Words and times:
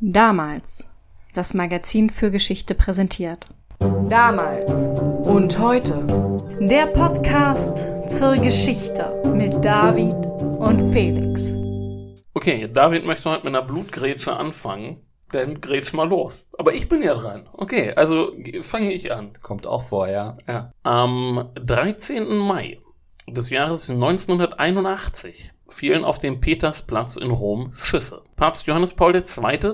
Damals. 0.00 0.88
Das 1.34 1.54
Magazin 1.54 2.08
für 2.08 2.30
Geschichte 2.30 2.76
präsentiert. 2.76 3.46
Damals 4.08 4.70
und 5.26 5.58
heute. 5.58 6.06
Der 6.60 6.86
Podcast 6.86 7.88
zur 8.08 8.36
Geschichte 8.36 9.20
mit 9.34 9.64
David 9.64 10.14
und 10.14 10.92
Felix. 10.92 11.52
Okay, 12.32 12.68
David 12.72 13.06
möchte 13.06 13.28
heute 13.28 13.44
mit 13.44 13.56
einer 13.56 13.66
Blutgrätsche 13.66 14.36
anfangen. 14.36 15.00
Dann 15.32 15.60
grätsch 15.60 15.92
mal 15.92 16.08
los. 16.08 16.46
Aber 16.56 16.72
ich 16.72 16.88
bin 16.88 17.02
ja 17.02 17.16
dran. 17.16 17.48
Okay, 17.52 17.92
also 17.96 18.32
fange 18.60 18.92
ich 18.92 19.10
an. 19.10 19.32
Kommt 19.42 19.66
auch 19.66 19.82
vorher. 19.82 20.38
Ja. 20.46 20.70
Am 20.84 21.50
13. 21.56 22.36
Mai 22.36 22.78
des 23.26 23.50
Jahres 23.50 23.90
1981 23.90 25.54
fielen 25.68 26.04
auf 26.04 26.18
dem 26.18 26.40
Petersplatz 26.40 27.16
in 27.16 27.30
Rom 27.30 27.72
Schüsse. 27.74 28.22
Papst 28.36 28.66
Johannes 28.66 28.94
Paul 28.94 29.14
II. 29.14 29.24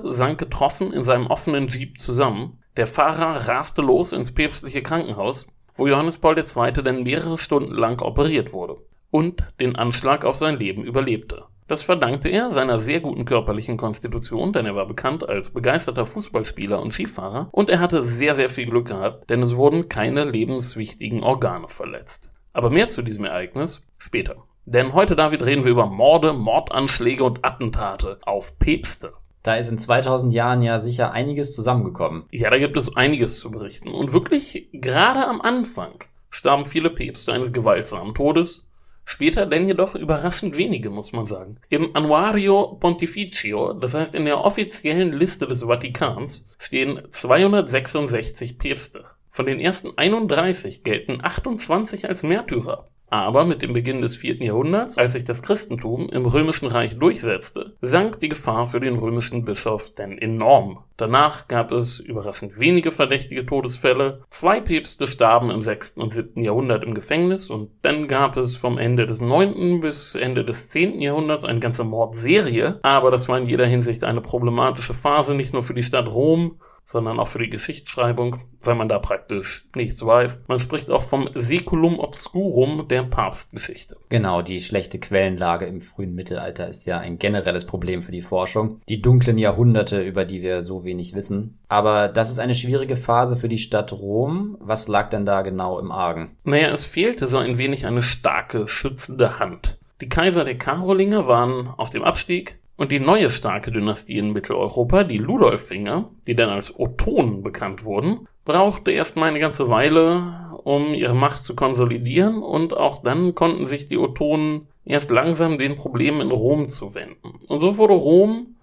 sank 0.05 0.39
getroffen 0.39 0.93
in 0.93 1.03
seinem 1.03 1.27
offenen 1.27 1.67
Jeep 1.67 1.99
zusammen. 1.99 2.59
Der 2.77 2.87
Fahrer 2.87 3.47
raste 3.47 3.81
los 3.81 4.13
ins 4.13 4.33
päpstliche 4.33 4.81
Krankenhaus, 4.81 5.47
wo 5.73 5.87
Johannes 5.87 6.17
Paul 6.17 6.37
II. 6.37 6.71
dann 6.83 7.03
mehrere 7.03 7.37
Stunden 7.37 7.73
lang 7.73 8.01
operiert 8.01 8.53
wurde 8.53 8.77
und 9.11 9.45
den 9.59 9.75
Anschlag 9.75 10.25
auf 10.25 10.35
sein 10.35 10.57
Leben 10.57 10.83
überlebte. 10.83 11.45
Das 11.67 11.81
verdankte 11.81 12.29
er 12.29 12.51
seiner 12.51 12.79
sehr 12.79 12.99
guten 12.99 13.25
körperlichen 13.25 13.75
Konstitution, 13.75 14.53
denn 14.53 14.67
er 14.67 14.75
war 14.75 14.85
bekannt 14.85 15.27
als 15.27 15.49
begeisterter 15.49 16.05
Fußballspieler 16.05 16.79
und 16.79 16.93
Skifahrer, 16.93 17.49
und 17.51 17.71
er 17.71 17.79
hatte 17.79 18.03
sehr, 18.03 18.35
sehr 18.35 18.49
viel 18.49 18.67
Glück 18.67 18.87
gehabt, 18.87 19.29
denn 19.31 19.41
es 19.41 19.55
wurden 19.55 19.89
keine 19.89 20.25
lebenswichtigen 20.25 21.23
Organe 21.23 21.67
verletzt. 21.67 22.31
Aber 22.53 22.69
mehr 22.69 22.87
zu 22.87 23.01
diesem 23.01 23.25
Ereignis 23.25 23.81
später. 23.97 24.43
Denn 24.65 24.93
heute, 24.93 25.15
David, 25.15 25.45
reden 25.45 25.63
wir 25.63 25.71
über 25.71 25.85
Morde, 25.85 26.33
Mordanschläge 26.33 27.23
und 27.23 27.45
Attentate 27.45 28.19
auf 28.25 28.57
Päpste. 28.57 29.13
Da 29.43 29.55
ist 29.55 29.69
in 29.69 29.77
2000 29.77 30.33
Jahren 30.33 30.63
ja 30.63 30.79
sicher 30.79 31.11
einiges 31.11 31.53
zusammengekommen. 31.53 32.25
Ja, 32.31 32.49
da 32.49 32.57
gibt 32.57 32.75
es 32.75 32.97
einiges 32.97 33.39
zu 33.39 33.51
berichten. 33.51 33.89
Und 33.89 34.11
wirklich, 34.11 34.69
gerade 34.73 35.27
am 35.27 35.39
Anfang 35.39 35.91
starben 36.31 36.65
viele 36.65 36.89
Päpste 36.89 37.31
eines 37.31 37.53
gewaltsamen 37.53 38.15
Todes, 38.15 38.65
Später 39.07 39.45
denn 39.45 39.67
jedoch 39.67 39.93
überraschend 39.93 40.57
wenige, 40.57 40.89
muss 40.89 41.13
man 41.13 41.27
sagen. 41.27 41.57
Im 41.69 41.95
Annuario 41.95 42.75
Pontificio, 42.79 43.73
das 43.73 43.93
heißt 43.93 44.15
in 44.15 44.25
der 44.25 44.43
offiziellen 44.43 45.13
Liste 45.13 45.45
des 45.45 45.61
Vatikans, 45.61 46.43
stehen 46.57 47.03
266 47.11 48.57
Päpste. 48.57 49.05
Von 49.29 49.45
den 49.45 49.59
ersten 49.59 49.95
31 49.95 50.83
gelten 50.83 51.19
28 51.21 52.09
als 52.09 52.23
Märtyrer. 52.23 52.87
Aber 53.09 53.45
mit 53.45 53.61
dem 53.61 53.73
Beginn 53.73 54.01
des 54.01 54.15
vierten 54.15 54.43
Jahrhunderts, 54.43 54.97
als 54.97 55.13
sich 55.13 55.23
das 55.23 55.43
Christentum 55.43 56.09
im 56.09 56.25
römischen 56.25 56.67
Reich 56.67 56.97
durchsetzte, 56.97 57.75
sank 57.81 58.19
die 58.19 58.29
Gefahr 58.29 58.65
für 58.65 58.79
den 58.79 58.95
römischen 58.95 59.45
Bischof 59.45 59.93
denn 59.93 60.17
enorm. 60.17 60.79
Danach 60.97 61.47
gab 61.47 61.71
es 61.71 61.99
überraschend 61.99 62.59
wenige 62.59 62.89
verdächtige 62.89 63.45
Todesfälle. 63.45 64.23
Zwei 64.29 64.61
Päpste 64.61 65.07
starben 65.07 65.51
im 65.51 65.61
sechsten 65.61 66.01
und 66.01 66.13
siebten 66.13 66.41
Jahrhundert 66.41 66.83
im 66.83 66.95
Gefängnis 66.95 67.49
und 67.49 67.69
dann 67.81 68.07
gab 68.07 68.37
es 68.37 68.55
vom 68.55 68.77
Ende 68.77 69.05
des 69.05 69.19
neunten 69.19 69.81
bis 69.81 70.15
Ende 70.15 70.45
des 70.45 70.69
zehnten 70.69 71.01
Jahrhunderts 71.01 71.43
eine 71.43 71.59
ganze 71.59 71.83
Mordserie. 71.83 72.79
Aber 72.81 73.11
das 73.11 73.27
war 73.27 73.37
in 73.37 73.47
jeder 73.47 73.65
Hinsicht 73.65 74.05
eine 74.05 74.21
problematische 74.21 74.93
Phase, 74.93 75.35
nicht 75.35 75.51
nur 75.51 75.63
für 75.63 75.73
die 75.73 75.83
Stadt 75.83 76.07
Rom, 76.07 76.59
sondern 76.85 77.19
auch 77.19 77.27
für 77.27 77.39
die 77.39 77.49
Geschichtsschreibung, 77.49 78.37
weil 78.61 78.75
man 78.75 78.87
da 78.87 78.99
praktisch 78.99 79.67
nichts 79.75 80.05
weiß. 80.05 80.43
Man 80.47 80.59
spricht 80.59 80.91
auch 80.91 81.03
vom 81.03 81.29
Seculum 81.33 81.99
Obscurum 81.99 82.87
der 82.87 83.03
Papstgeschichte. 83.03 83.97
Genau, 84.09 84.41
die 84.41 84.61
schlechte 84.61 84.99
Quellenlage 84.99 85.65
im 85.65 85.81
frühen 85.81 86.13
Mittelalter 86.13 86.67
ist 86.67 86.85
ja 86.85 86.99
ein 86.99 87.17
generelles 87.17 87.65
Problem 87.65 88.01
für 88.01 88.11
die 88.11 88.21
Forschung. 88.21 88.81
Die 88.87 89.01
dunklen 89.01 89.37
Jahrhunderte, 89.37 90.01
über 90.01 90.25
die 90.25 90.41
wir 90.41 90.61
so 90.61 90.83
wenig 90.83 91.15
wissen. 91.15 91.57
Aber 91.67 92.07
das 92.07 92.29
ist 92.29 92.39
eine 92.39 92.55
schwierige 92.55 92.95
Phase 92.95 93.35
für 93.35 93.49
die 93.49 93.57
Stadt 93.57 93.91
Rom. 93.91 94.57
Was 94.59 94.87
lag 94.87 95.09
denn 95.09 95.25
da 95.25 95.41
genau 95.41 95.79
im 95.79 95.91
Argen? 95.91 96.37
Naja, 96.43 96.69
es 96.69 96.85
fehlte 96.85 97.27
so 97.27 97.39
ein 97.39 97.57
wenig 97.57 97.85
eine 97.85 98.03
starke, 98.03 98.67
schützende 98.67 99.39
Hand. 99.39 99.79
Die 100.01 100.09
Kaiser 100.09 100.43
der 100.43 100.57
Karolinger 100.57 101.27
waren 101.27 101.69
auf 101.77 101.89
dem 101.89 102.03
Abstieg, 102.03 102.59
und 102.77 102.91
die 102.91 102.99
neue 102.99 103.29
starke 103.29 103.71
Dynastie 103.71 104.17
in 104.17 104.31
Mitteleuropa, 104.31 105.03
die 105.03 105.17
Ludolfinger, 105.17 106.11
die 106.27 106.35
dann 106.35 106.49
als 106.49 106.77
Ottonen 106.77 107.41
bekannt 107.41 107.85
wurden, 107.85 108.27
brauchte 108.43 108.91
erstmal 108.91 109.29
eine 109.29 109.39
ganze 109.39 109.69
Weile, 109.69 110.57
um 110.63 110.93
ihre 110.93 111.15
Macht 111.15 111.43
zu 111.43 111.55
konsolidieren 111.55 112.41
und 112.41 112.75
auch 112.75 113.01
dann 113.01 113.35
konnten 113.35 113.65
sich 113.65 113.85
die 113.85 113.97
Ottonen 113.97 114.67
erst 114.83 115.11
langsam 115.11 115.57
den 115.57 115.75
Problemen 115.75 116.21
in 116.21 116.31
Rom 116.31 116.67
zuwenden. 116.67 117.39
Und 117.47 117.59
so 117.59 117.77
wurde 117.77 117.93
Rom 117.93 118.55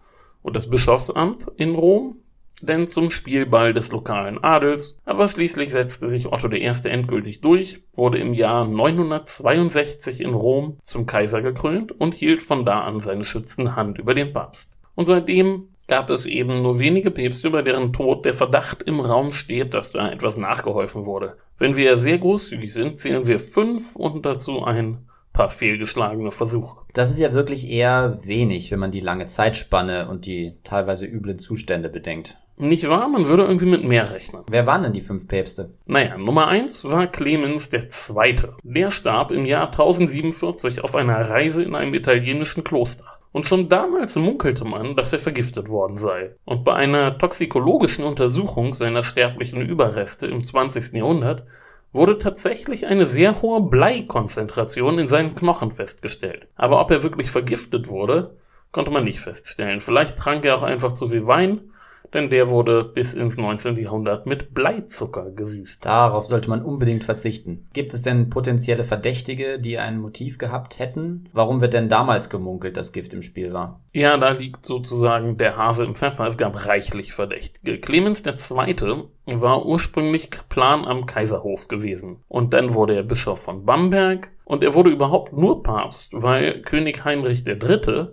und 0.42 0.56
das 0.56 0.68
Bischofsamt 0.68 1.46
in 1.56 1.74
Rom 1.74 2.16
denn 2.60 2.86
zum 2.86 3.10
Spielball 3.10 3.72
des 3.72 3.90
lokalen 3.90 4.42
Adels, 4.42 4.98
aber 5.04 5.28
schließlich 5.28 5.70
setzte 5.70 6.08
sich 6.08 6.26
Otto 6.32 6.50
I. 6.50 6.70
endgültig 6.84 7.40
durch, 7.40 7.82
wurde 7.92 8.18
im 8.18 8.34
Jahr 8.34 8.66
962 8.66 10.20
in 10.20 10.34
Rom 10.34 10.78
zum 10.82 11.06
Kaiser 11.06 11.42
gekrönt 11.42 11.92
und 11.92 12.14
hielt 12.14 12.40
von 12.40 12.64
da 12.64 12.80
an 12.82 13.00
seine 13.00 13.24
schützende 13.24 13.76
Hand 13.76 13.98
über 13.98 14.14
den 14.14 14.32
Papst. 14.32 14.78
Und 14.94 15.06
seitdem 15.06 15.68
gab 15.88 16.10
es 16.10 16.26
eben 16.26 16.56
nur 16.56 16.78
wenige 16.78 17.10
Päpste, 17.10 17.48
über 17.48 17.62
deren 17.62 17.92
Tod 17.92 18.24
der 18.24 18.34
Verdacht 18.34 18.82
im 18.82 19.00
Raum 19.00 19.32
steht, 19.32 19.74
dass 19.74 19.92
da 19.92 20.10
etwas 20.10 20.36
nachgeholfen 20.36 21.04
wurde. 21.04 21.36
Wenn 21.58 21.76
wir 21.76 21.96
sehr 21.96 22.18
großzügig 22.18 22.72
sind, 22.72 23.00
zählen 23.00 23.26
wir 23.26 23.38
fünf 23.38 23.96
und 23.96 24.24
dazu 24.24 24.64
ein 24.64 25.08
paar 25.32 25.50
fehlgeschlagene 25.50 26.30
Versuche. 26.30 26.78
Das 26.92 27.10
ist 27.10 27.18
ja 27.18 27.32
wirklich 27.32 27.68
eher 27.70 28.18
wenig, 28.22 28.70
wenn 28.70 28.78
man 28.78 28.92
die 28.92 29.00
lange 29.00 29.26
Zeitspanne 29.26 30.08
und 30.08 30.26
die 30.26 30.56
teilweise 30.64 31.06
üblen 31.06 31.38
Zustände 31.38 31.88
bedenkt. 31.88 32.38
Nicht 32.58 32.88
wahr? 32.88 33.08
Man 33.08 33.26
würde 33.26 33.44
irgendwie 33.44 33.66
mit 33.66 33.82
mehr 33.82 34.10
rechnen. 34.10 34.42
Wer 34.48 34.66
waren 34.66 34.82
denn 34.82 34.92
die 34.92 35.00
fünf 35.00 35.26
Päpste? 35.26 35.74
Naja, 35.86 36.18
Nummer 36.18 36.48
eins 36.48 36.84
war 36.84 37.06
Clemens 37.06 37.70
der 37.70 37.88
Zweite. 37.88 38.54
Der 38.62 38.90
starb 38.90 39.30
im 39.30 39.46
Jahr 39.46 39.66
1047 39.68 40.84
auf 40.84 40.94
einer 40.94 41.30
Reise 41.30 41.62
in 41.62 41.74
einem 41.74 41.94
italienischen 41.94 42.62
Kloster. 42.62 43.06
Und 43.32 43.46
schon 43.46 43.70
damals 43.70 44.14
munkelte 44.16 44.66
man, 44.66 44.94
dass 44.94 45.14
er 45.14 45.18
vergiftet 45.18 45.70
worden 45.70 45.96
sei. 45.96 46.36
Und 46.44 46.64
bei 46.64 46.74
einer 46.74 47.16
toxikologischen 47.16 48.04
Untersuchung 48.04 48.74
seiner 48.74 49.02
sterblichen 49.02 49.62
Überreste 49.62 50.26
im 50.26 50.44
20. 50.44 50.92
Jahrhundert 50.92 51.44
wurde 51.92 52.18
tatsächlich 52.18 52.86
eine 52.86 53.06
sehr 53.06 53.42
hohe 53.42 53.60
Bleikonzentration 53.62 54.98
in 54.98 55.08
seinen 55.08 55.34
Knochen 55.34 55.70
festgestellt. 55.70 56.48
Aber 56.56 56.80
ob 56.80 56.90
er 56.90 57.02
wirklich 57.02 57.30
vergiftet 57.30 57.88
wurde, 57.88 58.36
konnte 58.70 58.90
man 58.90 59.04
nicht 59.04 59.20
feststellen. 59.20 59.80
Vielleicht 59.80 60.16
trank 60.16 60.44
er 60.44 60.56
auch 60.56 60.62
einfach 60.62 60.92
zu 60.92 61.08
viel 61.08 61.26
Wein 61.26 61.71
denn 62.14 62.30
der 62.30 62.48
wurde 62.48 62.84
bis 62.84 63.14
ins 63.14 63.36
19. 63.36 63.76
Jahrhundert 63.76 64.26
mit 64.26 64.54
Bleizucker 64.54 65.30
gesüßt. 65.30 65.84
Darauf 65.84 66.26
sollte 66.26 66.50
man 66.50 66.62
unbedingt 66.62 67.04
verzichten. 67.04 67.68
Gibt 67.72 67.94
es 67.94 68.02
denn 68.02 68.28
potenzielle 68.30 68.84
Verdächtige, 68.84 69.58
die 69.58 69.78
ein 69.78 69.98
Motiv 69.98 70.38
gehabt 70.38 70.78
hätten? 70.78 71.28
Warum 71.32 71.60
wird 71.60 71.74
denn 71.74 71.88
damals 71.88 72.28
gemunkelt, 72.28 72.76
dass 72.76 72.92
Gift 72.92 73.14
im 73.14 73.22
Spiel 73.22 73.52
war? 73.52 73.80
Ja, 73.92 74.16
da 74.16 74.30
liegt 74.30 74.64
sozusagen 74.64 75.36
der 75.36 75.56
Hase 75.56 75.84
im 75.84 75.94
Pfeffer. 75.94 76.26
Es 76.26 76.36
gab 76.36 76.66
reichlich 76.66 77.12
Verdächtige. 77.12 77.78
Clemens 77.78 78.22
II. 78.26 79.04
war 79.26 79.66
ursprünglich 79.66 80.30
Plan 80.48 80.84
am 80.84 81.06
Kaiserhof 81.06 81.68
gewesen. 81.68 82.18
Und 82.28 82.52
dann 82.52 82.74
wurde 82.74 82.94
er 82.94 83.02
Bischof 83.02 83.42
von 83.42 83.64
Bamberg. 83.64 84.30
Und 84.44 84.62
er 84.62 84.74
wurde 84.74 84.90
überhaupt 84.90 85.32
nur 85.32 85.62
Papst, 85.62 86.10
weil 86.12 86.60
König 86.62 87.04
Heinrich 87.04 87.46
III. 87.46 88.08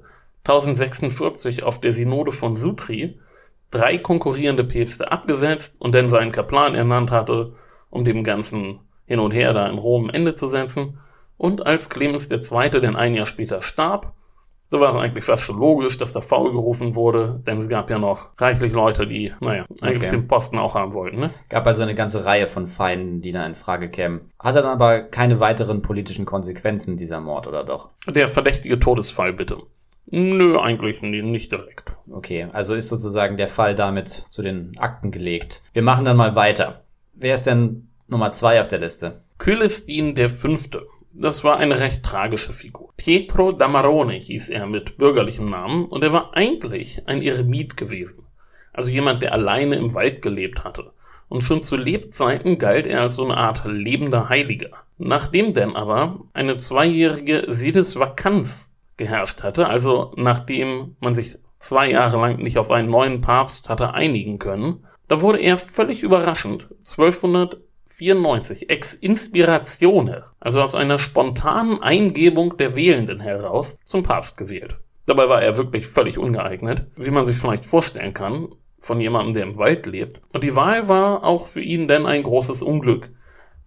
1046 0.46 1.64
auf 1.64 1.82
der 1.82 1.92
Synode 1.92 2.32
von 2.32 2.56
Sutri 2.56 3.20
drei 3.72 3.98
konkurrierende 3.98 4.64
Päpste 4.64 5.12
abgesetzt 5.12 5.76
und 5.80 5.94
dann 5.94 6.10
seinen 6.10 6.32
Kaplan 6.32 6.76
ernannt 6.76 7.12
hatte, 7.12 7.54
um 7.90 8.04
dem 8.04 8.24
ganzen 8.24 8.80
Hin 9.06 9.20
und 9.20 9.32
Her 9.32 9.54
da 9.54 9.68
in 9.68 9.78
Rom 9.78 10.10
Ende 10.10 10.36
zu 10.36 10.48
setzen. 10.48 11.00
Und 11.38 11.66
als 11.66 11.90
Clemens 11.90 12.30
II. 12.30 12.70
denn 12.82 12.96
ein 12.96 13.16
Jahr 13.16 13.26
später 13.26 13.62
starb, 13.62 14.14
so 14.72 14.80
war 14.80 14.90
es 14.90 14.96
eigentlich 14.96 15.24
fast 15.24 15.44
schon 15.44 15.58
logisch, 15.58 15.98
dass 15.98 16.14
der 16.14 16.22
Faul 16.22 16.52
gerufen 16.52 16.94
wurde, 16.94 17.42
denn 17.48 17.58
es 17.58 17.70
gab 17.70 17.90
ja 17.90 17.98
noch 17.98 18.30
reichlich 18.38 18.72
Leute, 18.72 19.08
die, 19.08 19.34
naja, 19.40 19.66
eigentlich 19.82 20.04
okay. 20.04 20.12
den 20.12 20.28
Posten 20.28 20.60
auch 20.60 20.76
haben 20.76 20.94
wollten. 20.94 21.20
Ne? 21.20 21.32
Gab 21.50 21.66
also 21.66 21.82
eine 21.82 21.96
ganze 21.96 22.26
Reihe 22.26 22.48
von 22.48 22.68
Feinden, 22.68 23.22
die 23.22 23.32
da 23.32 23.46
in 23.48 23.56
Frage 23.56 23.90
kämen. 23.90 24.32
Hatte 24.38 24.62
dann 24.62 24.74
aber 24.74 25.02
keine 25.02 25.40
weiteren 25.40 25.82
politischen 25.82 26.26
Konsequenzen 26.26 26.98
dieser 26.98 27.20
Mord, 27.20 27.48
oder 27.48 27.64
doch? 27.64 27.90
Der 28.08 28.28
verdächtige 28.28 28.80
Todesfall, 28.80 29.34
bitte. 29.34 29.58
Nö, 30.12 30.60
eigentlich 30.60 31.02
nicht 31.02 31.52
direkt. 31.52 31.92
Okay, 32.10 32.48
also 32.52 32.74
ist 32.74 32.88
sozusagen 32.88 33.38
der 33.38 33.48
Fall 33.48 33.76
damit 33.76 34.10
zu 34.10 34.42
den 34.42 34.72
Akten 34.80 35.12
gelegt. 35.12 35.62
Wir 35.74 35.84
machen 35.84 36.06
dann 36.06 36.18
mal 36.18 36.36
weiter. 36.36 36.84
Wer 37.14 37.36
ist 37.36 37.46
denn 37.46 37.90
Nummer 38.08 38.32
zwei 38.32 38.60
auf 38.60 38.68
der 38.68 38.80
Liste? 38.80 39.22
Cölestin 39.38 40.16
der 40.16 40.30
Fünfte. 40.30 40.88
Das 41.14 41.44
war 41.44 41.58
eine 41.58 41.80
recht 41.80 42.04
tragische 42.04 42.54
Figur. 42.54 42.90
Pietro 42.98 43.52
Damarone 43.52 44.14
hieß 44.14 44.50
er 44.50 44.66
mit 44.66 44.98
bürgerlichem 44.98 45.46
Namen 45.46 45.86
und 45.86 46.04
er 46.04 46.14
war 46.14 46.36
eigentlich 46.36 47.08
ein 47.08 47.22
Eremit 47.22 47.78
gewesen. 47.78 48.26
Also 48.74 48.90
jemand, 48.90 49.22
der 49.22 49.34
alleine 49.34 49.76
im 49.76 49.94
Wald 49.94 50.22
gelebt 50.22 50.64
hatte. 50.64 50.92
Und 51.28 51.44
schon 51.44 51.62
zu 51.62 51.78
Lebzeiten 51.78 52.58
galt 52.58 52.88
er 52.88 53.02
als 53.02 53.16
so 53.16 53.26
eine 53.26 53.38
Art 53.38 53.64
lebender 53.66 54.30
Heiliger. 54.30 54.72
Nachdem 54.98 55.54
denn 55.54 55.76
aber 55.76 56.20
eine 56.34 56.58
zweijährige 56.58 57.46
Sedesvakanz 57.48 58.76
geherrscht 59.00 59.42
hatte, 59.42 59.68
also 59.68 60.12
nachdem 60.16 60.96
man 61.00 61.16
sich 61.16 61.40
zwei 61.58 61.90
Jahre 61.90 62.18
lang 62.18 62.38
nicht 62.38 62.60
auf 62.60 62.70
einen 62.70 62.92
neuen 62.92 63.22
Papst 63.22 63.70
hatte 63.70 63.96
einigen 63.96 64.38
können, 64.38 64.86
da 65.08 65.22
wurde 65.22 65.40
er 65.40 65.58
völlig 65.58 66.04
überraschend. 66.04 66.70
1294 66.88 68.70
ex 68.70 68.94
inspiratione, 68.94 70.26
also 70.40 70.62
aus 70.62 70.76
einer 70.76 71.00
spontanen 71.00 71.82
Eingebung 71.82 72.58
der 72.58 72.76
Wählenden 72.76 73.20
heraus, 73.20 73.80
zum 73.84 74.04
Papst 74.04 74.38
gewählt. 74.38 74.78
Dabei 75.08 75.28
war 75.28 75.42
er 75.42 75.58
wirklich 75.58 75.88
völlig 75.88 76.20
ungeeignet, 76.20 76.86
wie 76.96 77.10
man 77.10 77.26
sich 77.26 77.38
vielleicht 77.38 77.66
vorstellen 77.66 78.14
kann, 78.14 78.50
von 78.80 79.02
jemandem, 79.02 79.34
der 79.34 79.44
im 79.44 79.58
Wald 79.58 79.88
lebt. 79.88 80.22
Und 80.34 80.44
die 80.44 80.56
Wahl 80.56 80.88
war 80.88 81.24
auch 81.24 81.48
für 81.48 81.62
ihn 81.62 81.88
denn 81.88 82.06
ein 82.06 82.22
großes 82.22 82.62
Unglück, 82.62 83.10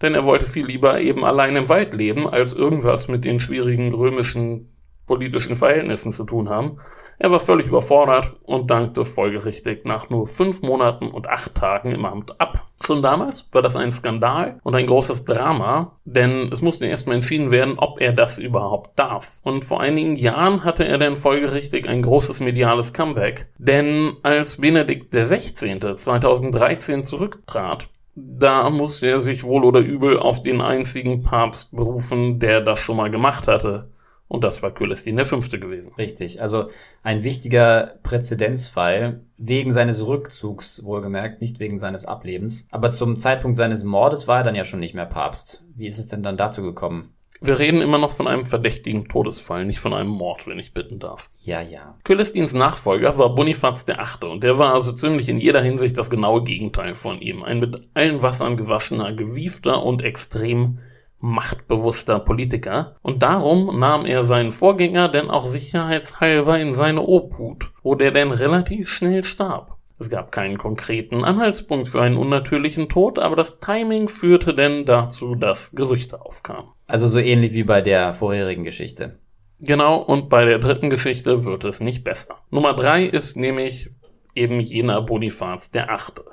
denn 0.01 0.15
er 0.15 0.25
wollte 0.25 0.47
viel 0.47 0.67
lieber 0.67 1.01
eben 1.01 1.25
allein 1.25 1.57
im 1.57 1.69
Wald 1.69 1.95
leben, 1.95 2.29
als 2.29 2.53
irgendwas 2.53 3.09
mit 3.09 3.25
den 3.25 3.41
schwierigen 3.41 3.93
römischen 3.93 4.69
politischen 5.07 5.57
Verhältnissen 5.57 6.13
zu 6.13 6.25
tun 6.25 6.49
haben. 6.49 6.79
Er 7.19 7.31
war 7.31 7.41
völlig 7.41 7.69
überfordert 7.69 8.33
und 8.43 8.71
dankte 8.71 9.05
folgerichtig 9.05 9.85
nach 9.85 10.11
nur 10.11 10.27
fünf 10.27 10.63
Monaten 10.63 11.09
und 11.09 11.29
acht 11.29 11.55
Tagen 11.55 11.93
im 11.93 12.05
Amt 12.05 12.41
ab. 12.41 12.65
Schon 12.85 13.01
damals 13.01 13.49
war 13.53 13.63
das 13.63 13.77
ein 13.77 13.93
Skandal 13.93 14.59
und 14.65 14.75
ein 14.75 14.87
großes 14.87 15.25
Drama, 15.25 15.99
denn 16.05 16.49
es 16.51 16.63
musste 16.63 16.87
erstmal 16.87 17.15
entschieden 17.15 17.53
werden, 17.53 17.75
ob 17.77 18.01
er 18.01 18.13
das 18.13 18.39
überhaupt 18.39 18.99
darf. 18.99 19.41
Und 19.45 19.65
vor 19.65 19.81
einigen 19.81 20.17
Jahren 20.17 20.65
hatte 20.65 20.85
er 20.85 20.99
dann 20.99 21.15
folgerichtig 21.15 21.89
ein 21.89 22.03
großes 22.03 22.41
mediales 22.41 22.93
Comeback, 22.93 23.47
denn 23.57 24.17
als 24.25 24.57
Benedikt 24.57 25.15
XVI. 25.15 25.95
2013 25.95 27.05
zurücktrat, 27.05 27.89
da 28.15 28.69
musste 28.69 29.07
er 29.07 29.21
sich 29.21 29.45
wohl 29.45 29.65
oder 29.65 29.81
übel 29.81 30.19
auf 30.19 30.43
den 30.43 30.61
einzigen 30.61 31.23
Papst 31.23 31.75
berufen, 31.75 32.41
der 32.41 32.61
das 32.61 32.81
schon 32.81 32.97
mal 32.97 33.11
gemacht 33.11 33.49
hatte. 33.49 33.92
Und 34.33 34.45
das 34.45 34.63
war 34.63 34.73
Kölestin 34.73 35.23
V. 35.27 35.41
gewesen. 35.59 35.93
Richtig, 35.99 36.41
also 36.41 36.69
ein 37.03 37.23
wichtiger 37.23 37.99
Präzedenzfall 38.03 39.21
wegen 39.37 39.73
seines 39.73 40.07
Rückzugs, 40.07 40.83
wohlgemerkt, 40.85 41.43
nicht 41.43 41.61
wegen 41.61 41.79
seines 41.79 42.07
Ablebens. 42.07 42.67
Aber 42.71 42.91
zum 42.93 43.19
Zeitpunkt 43.19 43.59
seines 43.59 43.85
Mordes 43.85 44.29
war 44.29 44.39
er 44.39 44.45
dann 44.45 44.55
ja 44.55 44.65
schon 44.65 44.81
nicht 44.81 44.95
mehr 44.95 45.05
Papst. 45.05 45.65
Wie 45.77 45.87
ist 45.87 45.99
es 45.99 46.07
denn 46.07 46.23
dann 46.23 46.39
dazu 46.39 46.63
gekommen? 46.63 47.13
Wir 47.43 47.59
reden 47.59 47.83
immer 47.83 47.99
noch 47.99 48.13
von 48.13 48.27
einem 48.27 48.47
verdächtigen 48.47 49.07
Todesfall, 49.07 49.67
nicht 49.67 49.81
von 49.81 49.93
einem 49.93 50.09
Mord, 50.09 50.47
wenn 50.47 50.59
ich 50.59 50.73
bitten 50.73 50.99
darf. 50.99 51.29
Ja, 51.41 51.61
ja. 51.61 51.99
Kölestins 52.03 52.55
Nachfolger 52.55 53.19
war 53.19 53.35
Bonifaz 53.35 53.87
VIII. 53.87 54.31
und 54.31 54.43
der 54.43 54.59
war 54.59 54.73
also 54.73 54.93
ziemlich 54.93 55.29
in 55.29 55.41
jeder 55.41 55.61
Hinsicht 55.61 55.99
das 55.99 56.09
genaue 56.09 56.43
Gegenteil 56.43 56.95
von 56.95 57.21
ihm. 57.21 57.43
Ein 57.43 57.61
mit 57.61 57.87
allen 57.93 58.23
Wassern 58.23 58.57
gewaschener, 58.57 59.13
gewiefter 59.13 59.83
und 59.83 60.01
extrem 60.01 60.79
machtbewusster 61.23 62.19
Politiker 62.19 62.97
und 63.01 63.23
darum 63.23 63.79
nahm 63.79 64.05
er 64.05 64.25
seinen 64.25 64.53
Vorgänger 64.53 65.09
denn 65.09 65.31
auch 65.31 65.47
sicherheitshalber 65.47 66.59
in 66.59 66.75
seine 66.75 67.03
Obhut, 67.03 67.71
wo 67.83 67.95
der 67.95 68.11
denn 68.11 68.33
relativ 68.33 68.91
schnell 68.91 69.23
starb. 69.23 69.79
Es 70.01 70.11
gab 70.11 70.33
keinen 70.33 70.59
konkreten 70.59 71.23
Anhaltspunkt 71.23 71.87
für 71.87 72.03
einen 72.03 72.17
unnatürlichen 72.17 72.89
Tod, 72.89 73.21
aber 73.21 73.37
das 73.37 73.61
Timing 73.61 74.09
führte 74.09 74.53
denn 74.53 74.85
dazu, 74.85 75.37
dass 75.37 75.77
Gerüchte 75.77 76.21
aufkamen. 76.21 76.71
Also 76.89 77.07
so 77.07 77.21
ähnlich 77.21 77.53
wie 77.53 77.63
bei 77.63 77.81
der 77.81 78.13
vorherigen 78.13 78.65
Geschichte. 78.65 79.21
Genau, 79.61 79.99
und 79.99 80.29
bei 80.29 80.45
der 80.45 80.59
dritten 80.59 80.91
Geschichte 80.91 81.45
wird 81.45 81.63
es 81.63 81.79
nicht 81.79 82.03
besser. 82.03 82.35
Nummer 82.51 82.75
drei 82.75 83.05
ist 83.05 83.37
nämlich 83.37 83.91
eben 84.35 84.59
jener 84.59 85.03
Bonifaz 85.03 85.71
der 85.71 85.93
Achte, 85.93 86.25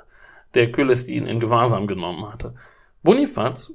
der 0.54 0.72
Kölestin 0.72 1.26
in 1.26 1.38
Gewahrsam 1.38 1.86
genommen 1.86 2.28
hatte. 2.28 2.56
Bonifaz 3.04 3.72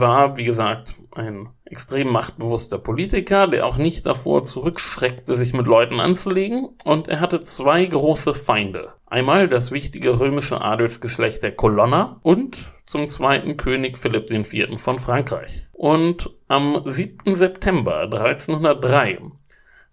war, 0.00 0.36
wie 0.36 0.44
gesagt, 0.44 0.88
ein 1.14 1.48
extrem 1.64 2.08
machtbewusster 2.10 2.78
Politiker, 2.78 3.46
der 3.46 3.66
auch 3.66 3.76
nicht 3.76 4.06
davor 4.06 4.42
zurückschreckte, 4.42 5.34
sich 5.34 5.52
mit 5.52 5.66
Leuten 5.66 6.00
anzulegen, 6.00 6.68
und 6.84 7.08
er 7.08 7.20
hatte 7.20 7.40
zwei 7.40 7.84
große 7.84 8.34
Feinde. 8.34 8.92
Einmal 9.06 9.48
das 9.48 9.70
wichtige 9.70 10.18
römische 10.18 10.60
Adelsgeschlecht 10.60 11.42
der 11.42 11.54
Kolonner 11.54 12.18
und 12.22 12.72
zum 12.84 13.06
zweiten 13.06 13.56
König 13.56 13.96
Philipp 13.96 14.30
IV. 14.30 14.78
von 14.80 14.98
Frankreich. 14.98 15.66
Und 15.72 16.30
am 16.48 16.82
7. 16.84 17.34
September 17.34 18.02
1303 18.02 19.20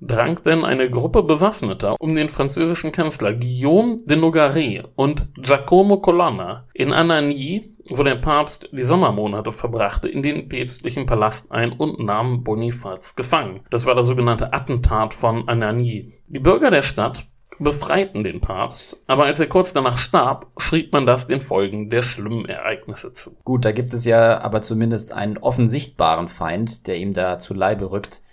drang 0.01 0.41
denn 0.43 0.65
eine 0.65 0.89
Gruppe 0.89 1.23
Bewaffneter 1.23 1.95
um 1.99 2.15
den 2.15 2.27
französischen 2.27 2.91
Kanzler 2.91 3.33
Guillaume 3.33 3.97
de 4.05 4.17
Nogaret 4.17 4.83
und 4.95 5.29
Giacomo 5.35 5.97
Colonna 5.97 6.67
in 6.73 6.91
Anagni, 6.91 7.75
wo 7.89 8.01
der 8.03 8.15
Papst 8.15 8.67
die 8.71 8.83
Sommermonate 8.83 9.51
verbrachte, 9.51 10.09
in 10.09 10.23
den 10.23 10.49
päpstlichen 10.49 11.05
Palast 11.05 11.51
ein 11.51 11.71
und 11.71 11.99
nahm 11.99 12.43
Bonifaz 12.43 13.15
gefangen. 13.15 13.61
Das 13.69 13.85
war 13.85 13.95
das 13.95 14.07
sogenannte 14.07 14.53
Attentat 14.53 15.13
von 15.13 15.47
Anagni. 15.47 16.05
Die 16.27 16.39
Bürger 16.39 16.71
der 16.71 16.81
Stadt 16.81 17.27
befreiten 17.59 18.23
den 18.23 18.41
Papst, 18.41 18.97
aber 19.05 19.25
als 19.25 19.39
er 19.39 19.47
kurz 19.47 19.71
danach 19.71 19.99
starb, 19.99 20.47
schrieb 20.57 20.91
man 20.93 21.05
das 21.05 21.27
den 21.27 21.39
Folgen 21.39 21.91
der 21.91 22.01
schlimmen 22.01 22.45
Ereignisse 22.45 23.13
zu. 23.13 23.37
Gut, 23.43 23.65
da 23.65 23.71
gibt 23.71 23.93
es 23.93 24.03
ja 24.05 24.41
aber 24.41 24.61
zumindest 24.61 25.13
einen 25.13 25.37
offensichtbaren 25.37 26.27
Feind, 26.27 26.87
der 26.87 26.97
ihm 26.97 27.13
da 27.13 27.37
zu 27.37 27.53
Leibe 27.53 27.91
rückt. 27.91 28.23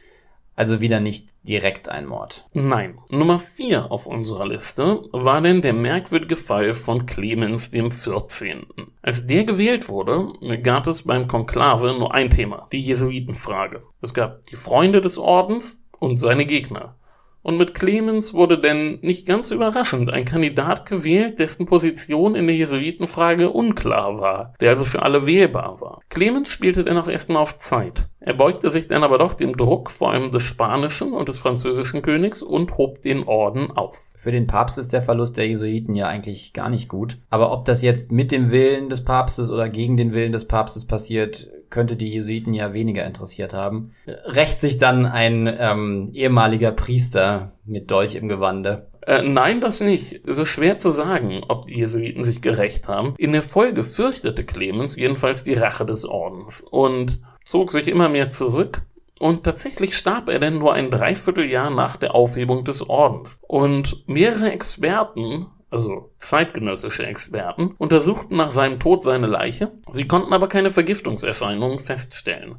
Also 0.58 0.80
wieder 0.80 0.98
nicht 0.98 1.34
direkt 1.44 1.88
ein 1.88 2.04
Mord. 2.04 2.44
Nein. 2.52 2.98
Nummer 3.10 3.38
4 3.38 3.92
auf 3.92 4.08
unserer 4.08 4.48
Liste 4.48 5.02
war 5.12 5.40
denn 5.40 5.62
der 5.62 5.72
merkwürdige 5.72 6.34
Fall 6.34 6.74
von 6.74 7.06
Clemens 7.06 7.70
dem 7.70 7.92
14. 7.92 8.66
Als 9.00 9.28
der 9.28 9.44
gewählt 9.44 9.88
wurde, 9.88 10.32
gab 10.64 10.88
es 10.88 11.04
beim 11.04 11.28
Konklave 11.28 11.96
nur 11.96 12.12
ein 12.12 12.28
Thema, 12.28 12.66
die 12.72 12.80
Jesuitenfrage. 12.80 13.84
Es 14.02 14.12
gab 14.12 14.42
die 14.46 14.56
Freunde 14.56 15.00
des 15.00 15.16
Ordens 15.16 15.80
und 16.00 16.16
seine 16.16 16.44
Gegner. 16.44 16.96
Und 17.42 17.56
mit 17.56 17.74
Clemens 17.74 18.34
wurde 18.34 18.60
denn 18.60 18.98
nicht 19.00 19.26
ganz 19.26 19.50
überraschend 19.50 20.10
ein 20.12 20.24
Kandidat 20.24 20.86
gewählt, 20.86 21.38
dessen 21.38 21.66
Position 21.66 22.34
in 22.34 22.46
der 22.46 22.56
Jesuitenfrage 22.56 23.50
unklar 23.50 24.18
war, 24.18 24.54
der 24.60 24.70
also 24.70 24.84
für 24.84 25.02
alle 25.02 25.26
wählbar 25.26 25.80
war. 25.80 26.00
Clemens 26.10 26.50
spielte 26.50 26.84
dennoch 26.84 27.08
erstmal 27.08 27.42
auf 27.42 27.56
Zeit. 27.56 28.08
Er 28.20 28.34
beugte 28.34 28.68
sich 28.68 28.88
dann 28.88 29.04
aber 29.04 29.16
doch 29.18 29.34
dem 29.34 29.56
Druck 29.56 29.90
vor 29.90 30.10
allem 30.10 30.28
des 30.30 30.42
spanischen 30.42 31.12
und 31.12 31.28
des 31.28 31.38
französischen 31.38 32.02
Königs 32.02 32.42
und 32.42 32.76
hob 32.76 33.00
den 33.02 33.22
Orden 33.24 33.70
auf. 33.70 34.12
Für 34.16 34.32
den 34.32 34.46
Papst 34.46 34.76
ist 34.76 34.92
der 34.92 35.02
Verlust 35.02 35.38
der 35.38 35.46
Jesuiten 35.46 35.94
ja 35.94 36.08
eigentlich 36.08 36.52
gar 36.52 36.68
nicht 36.68 36.88
gut. 36.88 37.18
Aber 37.30 37.52
ob 37.52 37.64
das 37.64 37.82
jetzt 37.82 38.12
mit 38.12 38.32
dem 38.32 38.50
Willen 38.50 38.90
des 38.90 39.04
Papstes 39.04 39.50
oder 39.50 39.68
gegen 39.68 39.96
den 39.96 40.12
Willen 40.12 40.32
des 40.32 40.46
Papstes 40.46 40.86
passiert, 40.86 41.48
könnte 41.70 41.96
die 41.96 42.08
Jesuiten 42.08 42.54
ja 42.54 42.72
weniger 42.72 43.04
interessiert 43.04 43.54
haben. 43.54 43.92
Rächt 44.06 44.60
sich 44.60 44.78
dann 44.78 45.06
ein 45.06 45.52
ähm, 45.58 46.10
ehemaliger 46.12 46.72
Priester 46.72 47.52
mit 47.64 47.90
Dolch 47.90 48.14
im 48.14 48.28
Gewande? 48.28 48.86
Äh, 49.06 49.22
nein, 49.22 49.60
das 49.60 49.80
nicht. 49.80 50.12
Ist 50.12 50.48
schwer 50.48 50.78
zu 50.78 50.90
sagen, 50.90 51.42
ob 51.48 51.66
die 51.66 51.78
Jesuiten 51.78 52.24
sich 52.24 52.42
gerecht 52.42 52.88
haben. 52.88 53.14
In 53.18 53.32
der 53.32 53.42
Folge 53.42 53.84
fürchtete 53.84 54.44
Clemens 54.44 54.96
jedenfalls 54.96 55.44
die 55.44 55.54
Rache 55.54 55.86
des 55.86 56.04
Ordens 56.04 56.60
und 56.60 57.20
zog 57.44 57.70
sich 57.70 57.88
immer 57.88 58.08
mehr 58.08 58.28
zurück 58.28 58.82
und 59.18 59.44
tatsächlich 59.44 59.96
starb 59.96 60.28
er 60.28 60.38
denn 60.38 60.58
nur 60.58 60.74
ein 60.74 60.90
Dreivierteljahr 60.90 61.70
nach 61.70 61.96
der 61.96 62.14
Aufhebung 62.14 62.64
des 62.64 62.88
Ordens. 62.88 63.40
Und 63.46 64.04
mehrere 64.06 64.52
Experten, 64.52 65.46
also 65.70 66.10
zeitgenössische 66.18 67.06
Experten, 67.06 67.74
untersuchten 67.78 68.36
nach 68.36 68.50
seinem 68.50 68.80
Tod 68.80 69.04
seine 69.04 69.26
Leiche. 69.26 69.72
Sie 69.88 70.08
konnten 70.08 70.32
aber 70.32 70.48
keine 70.48 70.70
Vergiftungserscheinungen 70.70 71.78
feststellen. 71.78 72.56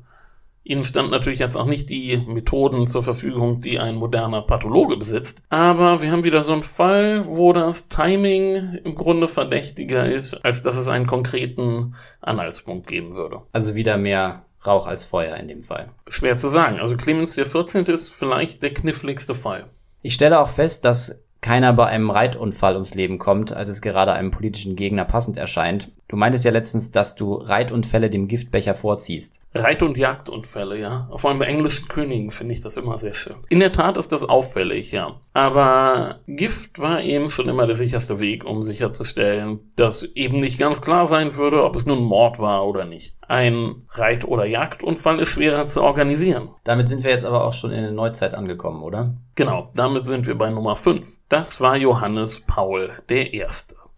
Ihnen 0.64 0.86
stand 0.86 1.10
natürlich 1.10 1.40
jetzt 1.40 1.56
auch 1.56 1.66
nicht 1.66 1.90
die 1.90 2.16
Methoden 2.28 2.86
zur 2.86 3.02
Verfügung, 3.02 3.60
die 3.60 3.80
ein 3.80 3.96
moderner 3.96 4.44
Pathologe 4.44 4.98
besitzt. 4.98 5.42
Aber 5.50 6.04
wir 6.04 6.12
haben 6.12 6.24
wieder 6.24 6.44
so 6.44 6.54
einen 6.54 6.62
Fall, 6.62 7.26
wo 7.26 7.54
das 7.54 7.88
Timing 7.88 8.76
im 8.84 8.94
Grunde 8.94 9.28
verdächtiger 9.28 10.06
ist, 10.06 10.36
als 10.46 10.62
dass 10.62 10.76
es 10.76 10.88
einen 10.88 11.08
konkreten 11.08 11.96
Anhaltspunkt 12.22 12.86
geben 12.86 13.16
würde. 13.16 13.40
Also 13.52 13.74
wieder 13.74 13.98
mehr 13.98 14.44
Rauch 14.68 14.86
als 14.86 15.06
Feuer 15.06 15.38
in 15.38 15.48
dem 15.48 15.64
Fall. 15.64 15.90
Schwer 16.08 16.38
zu 16.38 16.50
sagen. 16.50 16.80
Also 16.80 16.98
Clemens 16.98 17.34
14. 17.34 17.86
ist 17.86 18.14
vielleicht 18.14 18.62
der 18.62 18.74
kniffligste 18.74 19.34
Fall. 19.34 19.66
Ich 20.02 20.14
stelle 20.14 20.40
auch 20.40 20.50
fest, 20.50 20.86
dass 20.86 21.24
keiner 21.42 21.74
bei 21.74 21.86
einem 21.86 22.10
Reitunfall 22.10 22.74
ums 22.76 22.94
Leben 22.96 23.18
kommt, 23.18 23.54
als 23.54 23.70
es 23.70 23.82
gerade 23.82 24.14
einem 24.14 24.32
politischen 24.32 24.76
Gegner 24.76 25.06
passend 25.06 25.38
erscheint. 25.38 25.92
Du 26.10 26.18
meintest 26.18 26.44
ja 26.44 26.52
letztens, 26.52 26.90
dass 26.90 27.16
du 27.16 27.36
Reitunfälle 27.36 28.10
dem 28.10 28.28
Giftbecher 28.28 28.74
vorziehst. 28.74 29.44
Reit- 29.54 29.84
und 29.84 29.96
Jagdunfälle, 29.96 30.80
ja. 30.80 31.08
Vor 31.16 31.30
allem 31.30 31.38
bei 31.38 31.46
englischen 31.46 31.88
Königen 31.88 32.32
finde 32.32 32.56
ich 32.56 32.62
das 32.62 32.78
immer 32.78 32.98
sehr 32.98 33.14
schön. 33.14 33.36
In 33.50 33.60
der 33.60 33.72
Tat 33.72 33.96
ist 33.96 34.12
das 34.12 34.28
auffällig, 34.28 34.92
ja. 34.92 35.22
Aber 35.34 36.22
Gift 36.26 36.80
war 36.80 37.04
eben 37.04 37.30
schon 37.30 37.48
immer 37.48 37.68
der 37.68 37.76
sicherste 37.76 38.20
Weg, 38.20 38.44
um 38.44 38.64
sicherzustellen, 38.64 39.60
dass 39.76 40.02
eben 40.02 40.40
nicht 40.40 40.58
ganz 40.58 40.82
klar 40.82 41.06
sein 41.06 41.36
würde, 41.36 41.64
ob 41.64 41.76
es 41.76 41.86
nun 41.86 42.04
Mord 42.04 42.40
war 42.40 42.66
oder 42.66 42.86
nicht. 42.86 43.14
Ein 43.28 43.84
Reit- 43.90 44.26
oder 44.26 44.46
Jagdunfall 44.46 45.20
ist 45.20 45.30
schwerer 45.30 45.68
zu 45.68 45.84
organisieren. 45.84 46.50
Damit 46.64 46.90
sind 46.90 47.04
wir 47.04 47.12
jetzt 47.12 47.26
aber 47.26 47.46
auch 47.46 47.54
schon 47.54 47.70
in 47.70 47.84
der 47.84 47.92
Neuzeit 47.92 48.34
angekommen, 48.34 48.82
oder? 48.82 49.14
Genau, 49.36 49.70
damit 49.76 50.08
sind 50.08 50.26
wir 50.26 50.36
bei 50.36 50.50
Nummer 50.50 50.76
5. 50.76 51.20
Das 51.30 51.62
war 51.62 51.78
Johannes 51.78 52.42
Paul 52.48 52.94
I. 53.12 53.46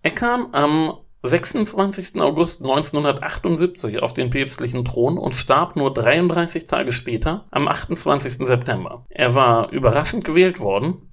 Er 0.04 0.12
kam 0.12 0.50
am 0.52 0.98
26. 1.24 2.20
August 2.20 2.62
1978 2.62 4.02
auf 4.02 4.14
den 4.14 4.32
päpstlichen 4.32 4.84
Thron 4.86 5.18
und 5.18 5.36
starb 5.36 5.76
nur 5.76 5.94
33 5.94 6.66
Tage 6.66 6.92
später 6.92 7.46
am 7.52 7.68
28. 7.68 8.48
September. 8.48 9.06
Er 9.10 9.36
war 9.36 9.72
überraschend 9.72 10.24
gewählt 10.24 10.60
worden 10.60 11.08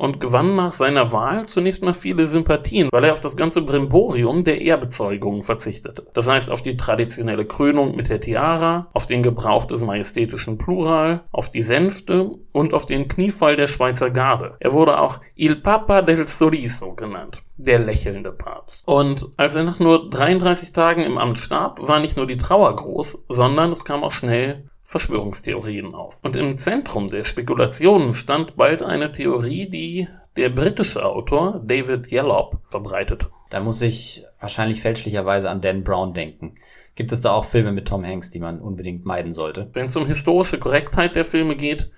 und 0.00 0.18
gewann 0.18 0.56
nach 0.56 0.72
seiner 0.72 1.12
Wahl 1.12 1.44
zunächst 1.44 1.82
mal 1.82 1.92
viele 1.92 2.26
Sympathien, 2.26 2.88
weil 2.90 3.04
er 3.04 3.12
auf 3.12 3.20
das 3.20 3.36
ganze 3.36 3.60
Brimborium 3.60 4.44
der 4.44 4.62
Ehrbezeugungen 4.62 5.42
verzichtete. 5.42 6.06
Das 6.14 6.26
heißt 6.26 6.50
auf 6.50 6.62
die 6.62 6.78
traditionelle 6.78 7.44
Krönung 7.44 7.94
mit 7.94 8.08
der 8.08 8.20
Tiara, 8.20 8.88
auf 8.94 9.06
den 9.06 9.22
Gebrauch 9.22 9.66
des 9.66 9.84
majestätischen 9.84 10.56
Plural, 10.56 11.24
auf 11.32 11.50
die 11.50 11.62
Sänfte 11.62 12.30
und 12.52 12.72
auf 12.72 12.86
den 12.86 13.08
Kniefall 13.08 13.56
der 13.56 13.66
Schweizer 13.66 14.10
Garde. 14.10 14.56
Er 14.58 14.72
wurde 14.72 14.98
auch 14.98 15.20
Il 15.36 15.56
Papa 15.56 16.00
del 16.00 16.26
Sorriso 16.26 16.94
genannt 16.94 17.42
der 17.62 17.78
lächelnde 17.78 18.32
Papst. 18.32 18.88
Und 18.88 19.28
als 19.36 19.54
er 19.54 19.64
nach 19.64 19.80
nur 19.80 20.08
33 20.08 20.72
Tagen 20.72 21.02
im 21.02 21.18
Amt 21.18 21.38
starb, 21.38 21.86
war 21.86 22.00
nicht 22.00 22.16
nur 22.16 22.26
die 22.26 22.38
Trauer 22.38 22.74
groß, 22.74 23.24
sondern 23.28 23.70
es 23.70 23.84
kam 23.84 24.02
auch 24.02 24.12
schnell 24.12 24.69
Verschwörungstheorien 24.90 25.94
auf. 25.94 26.18
Und 26.24 26.34
im 26.34 26.58
Zentrum 26.58 27.10
der 27.10 27.22
Spekulationen 27.22 28.12
stand 28.12 28.56
bald 28.56 28.82
eine 28.82 29.12
Theorie, 29.12 29.70
die 29.70 30.08
der 30.36 30.48
britische 30.48 31.04
Autor 31.04 31.60
David 31.64 32.10
Yellop 32.10 32.58
verbreitete. 32.70 33.28
Da 33.50 33.60
muss 33.60 33.82
ich 33.82 34.24
wahrscheinlich 34.40 34.80
fälschlicherweise 34.80 35.48
an 35.48 35.60
Dan 35.60 35.84
Brown 35.84 36.12
denken. 36.12 36.56
Gibt 36.96 37.12
es 37.12 37.20
da 37.20 37.30
auch 37.30 37.44
Filme 37.44 37.70
mit 37.70 37.86
Tom 37.86 38.04
Hanks, 38.04 38.30
die 38.30 38.40
man 38.40 38.60
unbedingt 38.60 39.04
meiden 39.04 39.30
sollte? 39.30 39.70
Wenn 39.74 39.86
es 39.86 39.94
um 39.94 40.06
historische 40.06 40.58
Korrektheit 40.58 41.14
der 41.14 41.24
Filme 41.24 41.54
geht, 41.54 41.92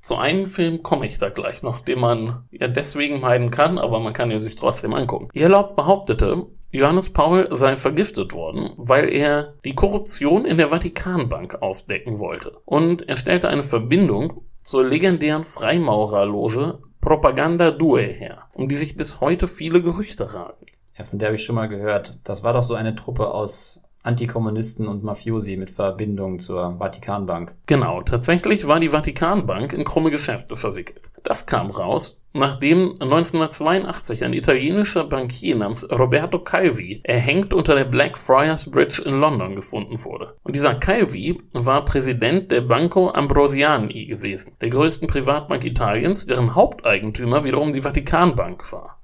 zu 0.00 0.16
einem 0.16 0.46
Film 0.46 0.82
komme 0.82 1.06
ich 1.06 1.18
da 1.18 1.28
gleich 1.28 1.62
noch, 1.62 1.80
den 1.80 1.98
man 1.98 2.48
ja 2.50 2.68
deswegen 2.68 3.20
meiden 3.20 3.50
kann, 3.50 3.76
aber 3.76 4.00
man 4.00 4.14
kann 4.14 4.30
ihn 4.30 4.38
sich 4.38 4.54
trotzdem 4.54 4.94
angucken. 4.94 5.28
Irlaub 5.34 5.76
behauptete, 5.76 6.46
Johannes 6.70 7.10
Paul 7.10 7.48
sei 7.50 7.76
vergiftet 7.76 8.34
worden, 8.34 8.72
weil 8.76 9.08
er 9.08 9.54
die 9.64 9.74
Korruption 9.74 10.44
in 10.44 10.58
der 10.58 10.68
Vatikanbank 10.68 11.62
aufdecken 11.62 12.18
wollte. 12.18 12.58
Und 12.66 13.08
er 13.08 13.16
stellte 13.16 13.48
eine 13.48 13.62
Verbindung 13.62 14.42
zur 14.62 14.86
legendären 14.86 15.44
Freimaurerloge 15.44 16.80
Propaganda 17.00 17.70
Due 17.70 18.02
her, 18.02 18.48
um 18.52 18.68
die 18.68 18.74
sich 18.74 18.96
bis 18.96 19.22
heute 19.22 19.46
viele 19.46 19.80
Gerüchte 19.80 20.34
ragen. 20.34 20.66
Ja, 20.98 21.04
von 21.04 21.18
der 21.18 21.28
habe 21.28 21.36
ich 21.36 21.44
schon 21.44 21.54
mal 21.54 21.68
gehört. 21.68 22.18
Das 22.24 22.42
war 22.42 22.52
doch 22.52 22.64
so 22.64 22.74
eine 22.74 22.94
Truppe 22.94 23.32
aus 23.32 23.77
Antikommunisten 24.02 24.86
und 24.86 25.02
Mafiosi 25.02 25.56
mit 25.56 25.70
Verbindung 25.70 26.38
zur 26.38 26.76
Vatikanbank. 26.78 27.54
Genau, 27.66 28.02
tatsächlich 28.02 28.66
war 28.66 28.80
die 28.80 28.90
Vatikanbank 28.90 29.72
in 29.72 29.84
krumme 29.84 30.10
Geschäfte 30.10 30.56
verwickelt. 30.56 31.10
Das 31.24 31.46
kam 31.46 31.68
raus, 31.70 32.16
nachdem 32.32 32.94
1982 33.00 34.24
ein 34.24 34.32
italienischer 34.32 35.04
Bankier 35.04 35.56
namens 35.56 35.86
Roberto 35.90 36.38
Calvi 36.38 37.00
erhängt 37.04 37.52
unter 37.52 37.74
der 37.74 37.84
Blackfriars 37.84 38.70
Bridge 38.70 39.02
in 39.04 39.14
London 39.20 39.56
gefunden 39.56 40.02
wurde. 40.04 40.36
Und 40.42 40.54
dieser 40.54 40.74
Calvi 40.74 41.42
war 41.52 41.84
Präsident 41.84 42.50
der 42.50 42.62
Banco 42.62 43.10
Ambrosiani 43.10 44.06
gewesen, 44.06 44.56
der 44.60 44.70
größten 44.70 45.08
Privatbank 45.08 45.64
Italiens, 45.64 46.26
deren 46.26 46.54
Haupteigentümer 46.54 47.44
wiederum 47.44 47.72
die 47.72 47.82
Vatikanbank 47.82 48.72
war. 48.72 48.97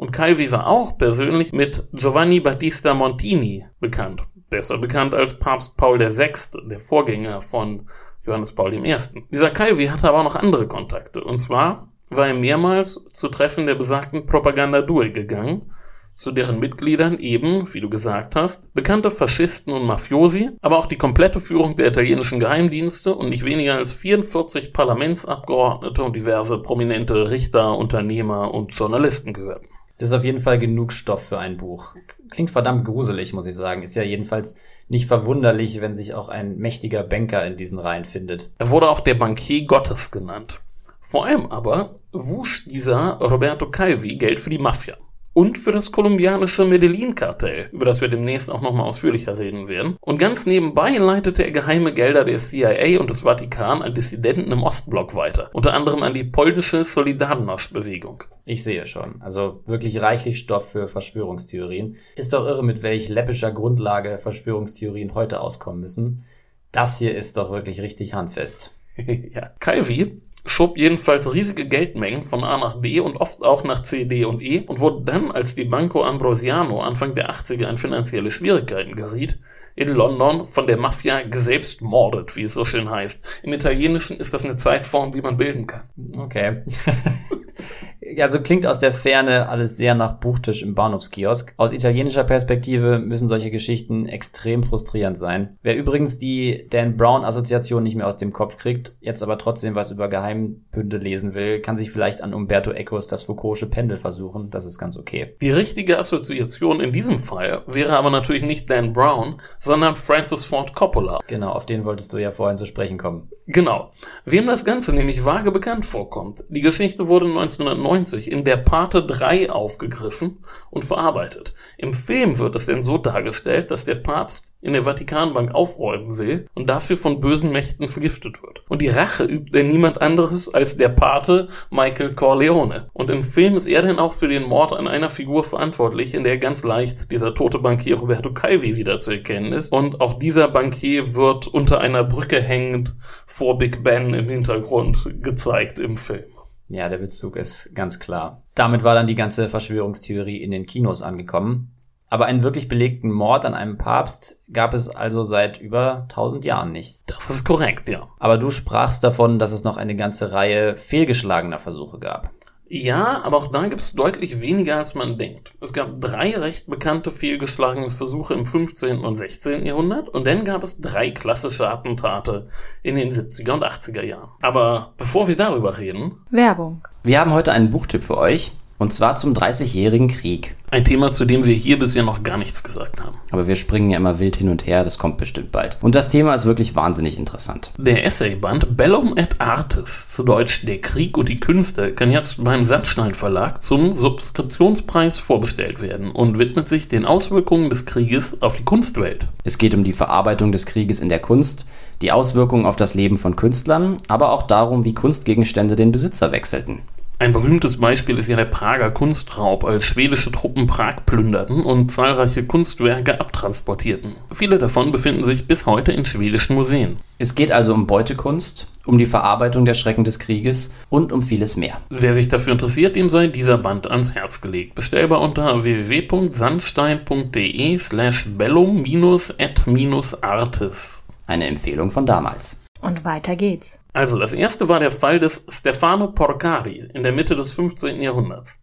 Und 0.00 0.12
Calvi 0.12 0.50
war 0.50 0.66
auch 0.66 0.96
persönlich 0.96 1.52
mit 1.52 1.86
Giovanni 1.92 2.40
Battista 2.40 2.94
Montini 2.94 3.66
bekannt, 3.80 4.22
besser 4.48 4.78
bekannt 4.78 5.14
als 5.14 5.38
Papst 5.38 5.76
Paul 5.76 6.00
VI., 6.00 6.32
der 6.70 6.78
Vorgänger 6.78 7.42
von 7.42 7.86
Johannes 8.24 8.54
Paul 8.54 8.72
I. 8.72 8.96
Dieser 9.30 9.50
Calvi 9.50 9.88
hatte 9.88 10.08
aber 10.08 10.20
auch 10.20 10.24
noch 10.24 10.36
andere 10.36 10.66
Kontakte. 10.66 11.22
Und 11.22 11.36
zwar 11.36 11.92
war 12.08 12.28
er 12.28 12.32
mehrmals 12.32 13.04
zu 13.10 13.28
Treffen 13.28 13.66
der 13.66 13.74
besagten 13.74 14.24
Propaganda 14.24 14.80
Due 14.80 15.12
gegangen, 15.12 15.70
zu 16.14 16.32
deren 16.32 16.60
Mitgliedern 16.60 17.18
eben, 17.18 17.68
wie 17.74 17.82
du 17.82 17.90
gesagt 17.90 18.36
hast, 18.36 18.72
bekannte 18.72 19.10
Faschisten 19.10 19.70
und 19.70 19.84
Mafiosi, 19.84 20.48
aber 20.62 20.78
auch 20.78 20.86
die 20.86 20.96
komplette 20.96 21.40
Führung 21.40 21.76
der 21.76 21.88
italienischen 21.88 22.40
Geheimdienste 22.40 23.14
und 23.14 23.28
nicht 23.28 23.44
weniger 23.44 23.74
als 23.74 23.92
44 23.92 24.72
Parlamentsabgeordnete 24.72 26.02
und 26.02 26.16
diverse 26.16 26.62
prominente 26.62 27.30
Richter, 27.30 27.76
Unternehmer 27.76 28.54
und 28.54 28.72
Journalisten 28.72 29.34
gehörten. 29.34 29.68
Ist 30.00 30.14
auf 30.14 30.24
jeden 30.24 30.40
Fall 30.40 30.58
genug 30.58 30.92
Stoff 30.92 31.28
für 31.28 31.38
ein 31.38 31.58
Buch. 31.58 31.94
Klingt 32.30 32.50
verdammt 32.50 32.86
gruselig, 32.86 33.34
muss 33.34 33.44
ich 33.44 33.54
sagen. 33.54 33.82
Ist 33.82 33.94
ja 33.96 34.02
jedenfalls 34.02 34.54
nicht 34.88 35.06
verwunderlich, 35.06 35.82
wenn 35.82 35.92
sich 35.92 36.14
auch 36.14 36.30
ein 36.30 36.56
mächtiger 36.56 37.02
Banker 37.02 37.44
in 37.46 37.58
diesen 37.58 37.78
Reihen 37.78 38.06
findet. 38.06 38.50
Er 38.56 38.70
wurde 38.70 38.88
auch 38.88 39.00
der 39.00 39.14
Bankier 39.14 39.66
Gottes 39.66 40.10
genannt. 40.10 40.62
Vor 41.02 41.26
allem 41.26 41.52
aber 41.52 42.00
wusch 42.12 42.64
dieser 42.64 43.18
Roberto 43.18 43.70
Calvi 43.70 44.16
Geld 44.16 44.40
für 44.40 44.48
die 44.48 44.58
Mafia 44.58 44.96
und 45.32 45.58
für 45.58 45.72
das 45.72 45.92
kolumbianische 45.92 46.64
Medellin-Kartell, 46.64 47.68
über 47.72 47.86
das 47.86 48.00
wir 48.00 48.08
demnächst 48.08 48.50
auch 48.50 48.62
nochmal 48.62 48.86
ausführlicher 48.86 49.38
reden 49.38 49.68
werden. 49.68 49.96
Und 50.00 50.18
ganz 50.18 50.46
nebenbei 50.46 50.96
leitete 50.96 51.44
er 51.44 51.50
geheime 51.50 51.92
Gelder 51.92 52.24
der 52.24 52.38
CIA 52.38 53.00
und 53.00 53.10
des 53.10 53.20
Vatikan 53.20 53.82
an 53.82 53.94
Dissidenten 53.94 54.50
im 54.52 54.62
Ostblock 54.62 55.14
weiter, 55.14 55.50
unter 55.52 55.74
anderem 55.74 56.02
an 56.02 56.14
die 56.14 56.24
polnische 56.24 56.84
Solidarność-Bewegung. 56.84 58.24
Ich 58.44 58.64
sehe 58.64 58.86
schon. 58.86 59.22
Also 59.22 59.58
wirklich 59.66 60.00
reichlich 60.02 60.38
Stoff 60.38 60.72
für 60.72 60.88
Verschwörungstheorien. 60.88 61.96
Ist 62.16 62.32
doch 62.32 62.46
irre, 62.46 62.64
mit 62.64 62.82
welch 62.82 63.08
läppischer 63.08 63.52
Grundlage 63.52 64.18
Verschwörungstheorien 64.18 65.14
heute 65.14 65.40
auskommen 65.40 65.80
müssen. 65.80 66.24
Das 66.72 66.98
hier 66.98 67.16
ist 67.16 67.36
doch 67.36 67.50
wirklich 67.50 67.80
richtig 67.80 68.14
handfest. 68.14 68.86
ja. 68.96 69.50
Calvi 69.60 70.20
schob 70.46 70.78
jedenfalls 70.78 71.32
riesige 71.34 71.66
Geldmengen 71.66 72.22
von 72.22 72.44
A 72.44 72.56
nach 72.56 72.76
B 72.76 73.00
und 73.00 73.16
oft 73.16 73.42
auch 73.42 73.64
nach 73.64 73.82
C, 73.82 74.04
D 74.04 74.24
und 74.24 74.42
E 74.42 74.60
und 74.60 74.80
wurde 74.80 75.04
dann, 75.04 75.30
als 75.30 75.54
die 75.54 75.64
Banco 75.64 76.02
Ambrosiano 76.02 76.82
Anfang 76.82 77.14
der 77.14 77.30
80er 77.30 77.68
in 77.68 77.76
finanzielle 77.76 78.30
Schwierigkeiten 78.30 78.96
geriet, 78.96 79.38
in 79.76 79.88
London 79.88 80.44
von 80.46 80.66
der 80.66 80.76
Mafia 80.76 81.22
geselbst 81.22 81.82
mordet, 81.82 82.36
wie 82.36 82.42
es 82.42 82.54
so 82.54 82.64
schön 82.64 82.90
heißt. 82.90 83.40
Im 83.42 83.52
Italienischen 83.52 84.16
ist 84.16 84.34
das 84.34 84.44
eine 84.44 84.56
Zeitform, 84.56 85.10
die 85.10 85.22
man 85.22 85.36
bilden 85.36 85.66
kann. 85.66 85.82
Okay. 86.18 86.62
also 88.18 88.40
klingt 88.40 88.66
aus 88.66 88.80
der 88.80 88.92
Ferne 88.92 89.48
alles 89.48 89.76
sehr 89.76 89.94
nach 89.94 90.14
Buchtisch 90.14 90.62
im 90.62 90.74
Bahnhofskiosk. 90.74 91.54
Aus 91.56 91.72
italienischer 91.72 92.24
Perspektive 92.24 92.98
müssen 92.98 93.28
solche 93.28 93.50
Geschichten 93.50 94.06
extrem 94.06 94.62
frustrierend 94.62 95.18
sein. 95.18 95.58
Wer 95.62 95.76
übrigens 95.76 96.18
die 96.18 96.66
Dan 96.70 96.96
Brown 96.96 97.24
Assoziation 97.24 97.82
nicht 97.82 97.96
mehr 97.96 98.06
aus 98.06 98.16
dem 98.16 98.32
Kopf 98.32 98.56
kriegt, 98.56 98.96
jetzt 99.00 99.22
aber 99.22 99.38
trotzdem 99.38 99.74
was 99.74 99.90
über 99.90 100.08
Geheimbünde 100.08 100.96
lesen 100.96 101.34
will, 101.34 101.60
kann 101.60 101.76
sich 101.76 101.90
vielleicht 101.90 102.22
an 102.22 102.34
Umberto 102.34 102.72
Ecos 102.72 103.08
das 103.08 103.26
Foucault'sche 103.26 103.70
Pendel 103.70 103.98
versuchen. 103.98 104.50
Das 104.50 104.64
ist 104.64 104.78
ganz 104.78 104.96
okay. 104.96 105.36
Die 105.40 105.50
richtige 105.50 105.98
Assoziation 105.98 106.80
in 106.80 106.92
diesem 106.92 107.18
Fall 107.18 107.62
wäre 107.66 107.96
aber 107.96 108.10
natürlich 108.10 108.44
nicht 108.44 108.70
Dan 108.70 108.92
Brown, 108.92 109.40
sondern 109.58 109.96
Francis 109.96 110.44
Ford 110.44 110.74
Coppola. 110.74 111.20
Genau, 111.26 111.52
auf 111.52 111.66
den 111.66 111.84
wolltest 111.84 112.12
du 112.12 112.18
ja 112.18 112.30
vorhin 112.30 112.56
zu 112.56 112.66
sprechen 112.66 112.98
kommen. 112.98 113.28
Genau. 113.52 113.90
Wem 114.24 114.46
das 114.46 114.64
Ganze 114.64 114.92
nämlich 114.92 115.24
vage 115.24 115.50
bekannt 115.50 115.84
vorkommt. 115.84 116.44
Die 116.50 116.60
Geschichte 116.60 117.08
wurde 117.08 117.26
1990 117.26 118.30
in 118.30 118.44
Der 118.44 118.56
Pate 118.56 119.04
3 119.04 119.50
aufgegriffen 119.50 120.44
und 120.70 120.84
verarbeitet. 120.84 121.52
Im 121.76 121.92
Film 121.92 122.38
wird 122.38 122.54
es 122.54 122.66
denn 122.66 122.80
so 122.80 122.96
dargestellt, 122.96 123.72
dass 123.72 123.84
der 123.84 123.96
Papst 123.96 124.49
in 124.62 124.72
der 124.72 124.84
Vatikanbank 124.84 125.54
aufräumen 125.54 126.18
will 126.18 126.46
und 126.54 126.68
dafür 126.68 126.96
von 126.96 127.20
bösen 127.20 127.52
Mächten 127.52 127.88
vergiftet 127.88 128.42
wird. 128.42 128.62
Und 128.68 128.82
die 128.82 128.88
Rache 128.88 129.24
übt 129.24 129.56
er 129.56 129.64
niemand 129.64 130.00
anderes 130.02 130.52
als 130.52 130.76
der 130.76 130.90
Pate 130.90 131.48
Michael 131.70 132.14
Corleone. 132.14 132.90
Und 132.92 133.10
im 133.10 133.24
Film 133.24 133.56
ist 133.56 133.66
er 133.66 133.82
dann 133.82 133.98
auch 133.98 134.12
für 134.12 134.28
den 134.28 134.44
Mord 134.44 134.72
an 134.72 134.88
einer 134.88 135.10
Figur 135.10 135.44
verantwortlich, 135.44 136.14
in 136.14 136.24
der 136.24 136.38
ganz 136.38 136.62
leicht 136.62 137.10
dieser 137.10 137.34
tote 137.34 137.58
Bankier 137.58 137.96
Roberto 137.96 138.32
Calvi 138.32 138.76
wieder 138.76 139.00
zu 139.00 139.12
erkennen 139.12 139.52
ist. 139.52 139.72
Und 139.72 140.00
auch 140.00 140.18
dieser 140.18 140.48
Bankier 140.48 141.14
wird 141.14 141.46
unter 141.46 141.80
einer 141.80 142.04
Brücke 142.04 142.40
hängend 142.40 142.94
vor 143.26 143.58
Big 143.58 143.82
Ben 143.82 144.14
im 144.14 144.28
Hintergrund 144.28 145.22
gezeigt 145.22 145.78
im 145.78 145.96
Film. 145.96 146.24
Ja, 146.68 146.88
der 146.88 146.98
Bezug 146.98 147.36
ist 147.36 147.74
ganz 147.74 147.98
klar. 147.98 148.42
Damit 148.54 148.84
war 148.84 148.94
dann 148.94 149.08
die 149.08 149.16
ganze 149.16 149.48
Verschwörungstheorie 149.48 150.36
in 150.36 150.52
den 150.52 150.66
Kinos 150.66 151.02
angekommen. 151.02 151.74
Aber 152.10 152.26
einen 152.26 152.42
wirklich 152.42 152.68
belegten 152.68 153.12
Mord 153.12 153.46
an 153.46 153.54
einem 153.54 153.78
Papst 153.78 154.42
gab 154.52 154.74
es 154.74 154.88
also 154.88 155.22
seit 155.22 155.60
über 155.60 156.06
1000 156.10 156.44
Jahren 156.44 156.72
nicht. 156.72 156.98
Das 157.06 157.30
ist 157.30 157.44
korrekt, 157.44 157.88
ja. 157.88 158.08
Aber 158.18 158.36
du 158.36 158.50
sprachst 158.50 159.04
davon, 159.04 159.38
dass 159.38 159.52
es 159.52 159.62
noch 159.62 159.76
eine 159.76 159.94
ganze 159.94 160.32
Reihe 160.32 160.76
fehlgeschlagener 160.76 161.60
Versuche 161.60 162.00
gab. 162.00 162.30
Ja, 162.72 163.22
aber 163.24 163.36
auch 163.36 163.48
da 163.48 163.66
gibt 163.66 163.80
es 163.80 163.94
deutlich 163.94 164.40
weniger, 164.40 164.76
als 164.76 164.94
man 164.94 165.18
denkt. 165.18 165.52
Es 165.60 165.72
gab 165.72 166.00
drei 166.00 166.36
recht 166.36 166.68
bekannte 166.68 167.10
fehlgeschlagene 167.10 167.90
Versuche 167.90 168.34
im 168.34 168.46
15. 168.46 169.04
und 169.04 169.16
16. 169.16 169.66
Jahrhundert 169.66 170.08
und 170.08 170.24
dann 170.24 170.44
gab 170.44 170.62
es 170.62 170.78
drei 170.78 171.10
klassische 171.10 171.68
Attentate 171.68 172.48
in 172.84 172.94
den 172.94 173.10
70er 173.10 173.52
und 173.52 173.64
80er 173.64 174.04
Jahren. 174.04 174.30
Aber 174.40 174.94
bevor 174.96 175.26
wir 175.26 175.36
darüber 175.36 175.78
reden. 175.78 176.12
Werbung. 176.30 176.82
Wir 177.02 177.18
haben 177.18 177.32
heute 177.32 177.50
einen 177.50 177.70
Buchtipp 177.70 178.04
für 178.04 178.18
euch. 178.18 178.52
Und 178.80 178.94
zwar 178.94 179.16
zum 179.16 179.34
Dreißigjährigen 179.34 180.08
Krieg. 180.08 180.56
Ein 180.70 180.84
Thema, 180.84 181.12
zu 181.12 181.26
dem 181.26 181.44
wir 181.44 181.52
hier 181.52 181.78
bisher 181.78 182.02
noch 182.02 182.22
gar 182.22 182.38
nichts 182.38 182.62
gesagt 182.62 183.04
haben. 183.04 183.18
Aber 183.30 183.46
wir 183.46 183.54
springen 183.54 183.90
ja 183.90 183.98
immer 183.98 184.18
wild 184.18 184.36
hin 184.36 184.48
und 184.48 184.66
her, 184.66 184.84
das 184.84 184.96
kommt 184.96 185.18
bestimmt 185.18 185.52
bald. 185.52 185.76
Und 185.82 185.94
das 185.94 186.08
Thema 186.08 186.32
ist 186.32 186.46
wirklich 186.46 186.74
wahnsinnig 186.74 187.18
interessant. 187.18 187.72
Der 187.76 188.06
Essayband 188.06 188.78
Bellum 188.78 189.18
et 189.18 189.38
Artis, 189.38 190.08
zu 190.08 190.22
Deutsch 190.22 190.64
Der 190.64 190.80
Krieg 190.80 191.18
und 191.18 191.28
die 191.28 191.38
Künste, 191.38 191.92
kann 191.92 192.10
jetzt 192.10 192.42
beim 192.42 192.64
Sandstein 192.64 193.12
Verlag 193.12 193.62
zum 193.62 193.92
Subskriptionspreis 193.92 195.18
vorbestellt 195.18 195.82
werden 195.82 196.10
und 196.10 196.38
widmet 196.38 196.66
sich 196.66 196.88
den 196.88 197.04
Auswirkungen 197.04 197.68
des 197.68 197.84
Krieges 197.84 198.40
auf 198.40 198.56
die 198.56 198.64
Kunstwelt. 198.64 199.28
Es 199.44 199.58
geht 199.58 199.74
um 199.74 199.84
die 199.84 199.92
Verarbeitung 199.92 200.52
des 200.52 200.64
Krieges 200.64 201.00
in 201.00 201.10
der 201.10 201.18
Kunst, 201.18 201.66
die 202.00 202.12
Auswirkungen 202.12 202.64
auf 202.64 202.76
das 202.76 202.94
Leben 202.94 203.18
von 203.18 203.36
Künstlern, 203.36 203.98
aber 204.08 204.32
auch 204.32 204.44
darum, 204.44 204.86
wie 204.86 204.94
Kunstgegenstände 204.94 205.76
den 205.76 205.92
Besitzer 205.92 206.32
wechselten. 206.32 206.80
Ein 207.20 207.32
berühmtes 207.32 207.76
Beispiel 207.76 208.16
ist 208.16 208.28
ja 208.28 208.36
der 208.36 208.46
Prager 208.46 208.90
Kunstraub, 208.90 209.64
als 209.64 209.84
schwedische 209.84 210.32
Truppen 210.32 210.66
Prag 210.66 211.04
plünderten 211.04 211.62
und 211.62 211.92
zahlreiche 211.92 212.46
Kunstwerke 212.46 213.20
abtransportierten. 213.20 214.14
Viele 214.32 214.56
davon 214.56 214.90
befinden 214.90 215.22
sich 215.22 215.46
bis 215.46 215.66
heute 215.66 215.92
in 215.92 216.06
schwedischen 216.06 216.56
Museen. 216.56 217.00
Es 217.18 217.34
geht 217.34 217.52
also 217.52 217.74
um 217.74 217.86
Beutekunst, 217.86 218.68
um 218.86 218.96
die 218.96 219.04
Verarbeitung 219.04 219.66
der 219.66 219.74
Schrecken 219.74 220.04
des 220.04 220.18
Krieges 220.18 220.72
und 220.88 221.12
um 221.12 221.20
vieles 221.20 221.56
mehr. 221.56 221.82
Wer 221.90 222.14
sich 222.14 222.28
dafür 222.28 222.54
interessiert, 222.54 222.96
dem 222.96 223.10
sei 223.10 223.26
dieser 223.26 223.58
Band 223.58 223.90
ans 223.90 224.14
Herz 224.14 224.40
gelegt. 224.40 224.74
Bestellbar 224.74 225.20
unter 225.20 225.62
www.sandstein.de 225.62 227.76
slash 227.76 228.28
bellum-et-artis. 228.30 231.04
Eine 231.26 231.48
Empfehlung 231.48 231.90
von 231.90 232.06
damals. 232.06 232.60
Und 232.80 233.04
weiter 233.04 233.36
geht's. 233.36 233.78
Also, 233.92 234.18
das 234.18 234.32
erste 234.32 234.68
war 234.68 234.80
der 234.80 234.90
Fall 234.90 235.18
des 235.18 235.44
Stefano 235.48 236.08
Porcari 236.08 236.88
in 236.94 237.02
der 237.02 237.12
Mitte 237.12 237.36
des 237.36 237.52
15. 237.52 238.00
Jahrhunderts. 238.00 238.62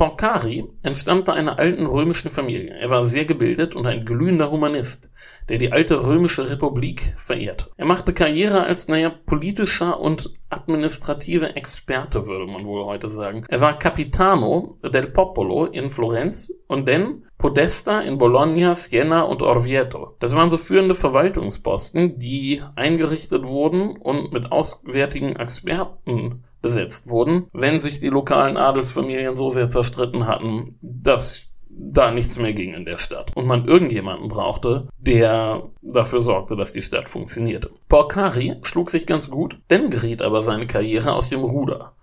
Porcari 0.00 0.64
entstammte 0.82 1.34
einer 1.34 1.58
alten 1.58 1.84
römischen 1.84 2.30
Familie. 2.30 2.72
Er 2.72 2.88
war 2.88 3.04
sehr 3.04 3.26
gebildet 3.26 3.76
und 3.76 3.84
ein 3.84 4.06
glühender 4.06 4.50
Humanist, 4.50 5.10
der 5.50 5.58
die 5.58 5.72
alte 5.72 6.06
römische 6.06 6.48
Republik 6.48 7.12
verehrte. 7.18 7.66
Er 7.76 7.84
machte 7.84 8.14
Karriere 8.14 8.62
als, 8.62 8.88
naja, 8.88 9.10
politischer 9.10 10.00
und 10.00 10.32
administrativer 10.48 11.54
Experte, 11.54 12.26
würde 12.26 12.50
man 12.50 12.64
wohl 12.64 12.86
heute 12.86 13.10
sagen. 13.10 13.44
Er 13.50 13.60
war 13.60 13.78
Capitano 13.78 14.78
del 14.82 15.08
Popolo 15.08 15.66
in 15.66 15.90
Florenz 15.90 16.50
und 16.66 16.88
dann 16.88 17.26
Podesta 17.36 18.00
in 18.00 18.16
Bologna, 18.16 18.74
Siena 18.74 19.20
und 19.20 19.42
Orvieto. 19.42 20.16
Das 20.18 20.34
waren 20.34 20.48
so 20.48 20.56
führende 20.56 20.94
Verwaltungsposten, 20.94 22.16
die 22.18 22.62
eingerichtet 22.74 23.46
wurden 23.46 23.98
und 23.98 24.32
mit 24.32 24.50
auswärtigen 24.50 25.36
Experten 25.36 26.42
besetzt 26.62 27.08
wurden, 27.08 27.46
wenn 27.52 27.78
sich 27.78 28.00
die 28.00 28.08
lokalen 28.08 28.56
Adelsfamilien 28.56 29.36
so 29.36 29.50
sehr 29.50 29.70
zerstritten 29.70 30.26
hatten, 30.26 30.78
dass 30.80 31.50
da 31.70 32.10
nichts 32.10 32.36
mehr 32.36 32.52
ging 32.52 32.74
in 32.74 32.84
der 32.84 32.98
Stadt 32.98 33.34
und 33.36 33.46
man 33.46 33.66
irgendjemanden 33.66 34.28
brauchte, 34.28 34.88
der 34.98 35.70
dafür 35.82 36.20
sorgte, 36.20 36.56
dass 36.56 36.72
die 36.72 36.82
Stadt 36.82 37.08
funktionierte. 37.08 37.70
Porcari 37.88 38.56
schlug 38.62 38.90
sich 38.90 39.06
ganz 39.06 39.30
gut, 39.30 39.58
dann 39.68 39.90
geriet 39.90 40.20
aber 40.20 40.42
seine 40.42 40.66
Karriere 40.66 41.14
aus 41.14 41.30
dem 41.30 41.40
Ruder. 41.40 41.94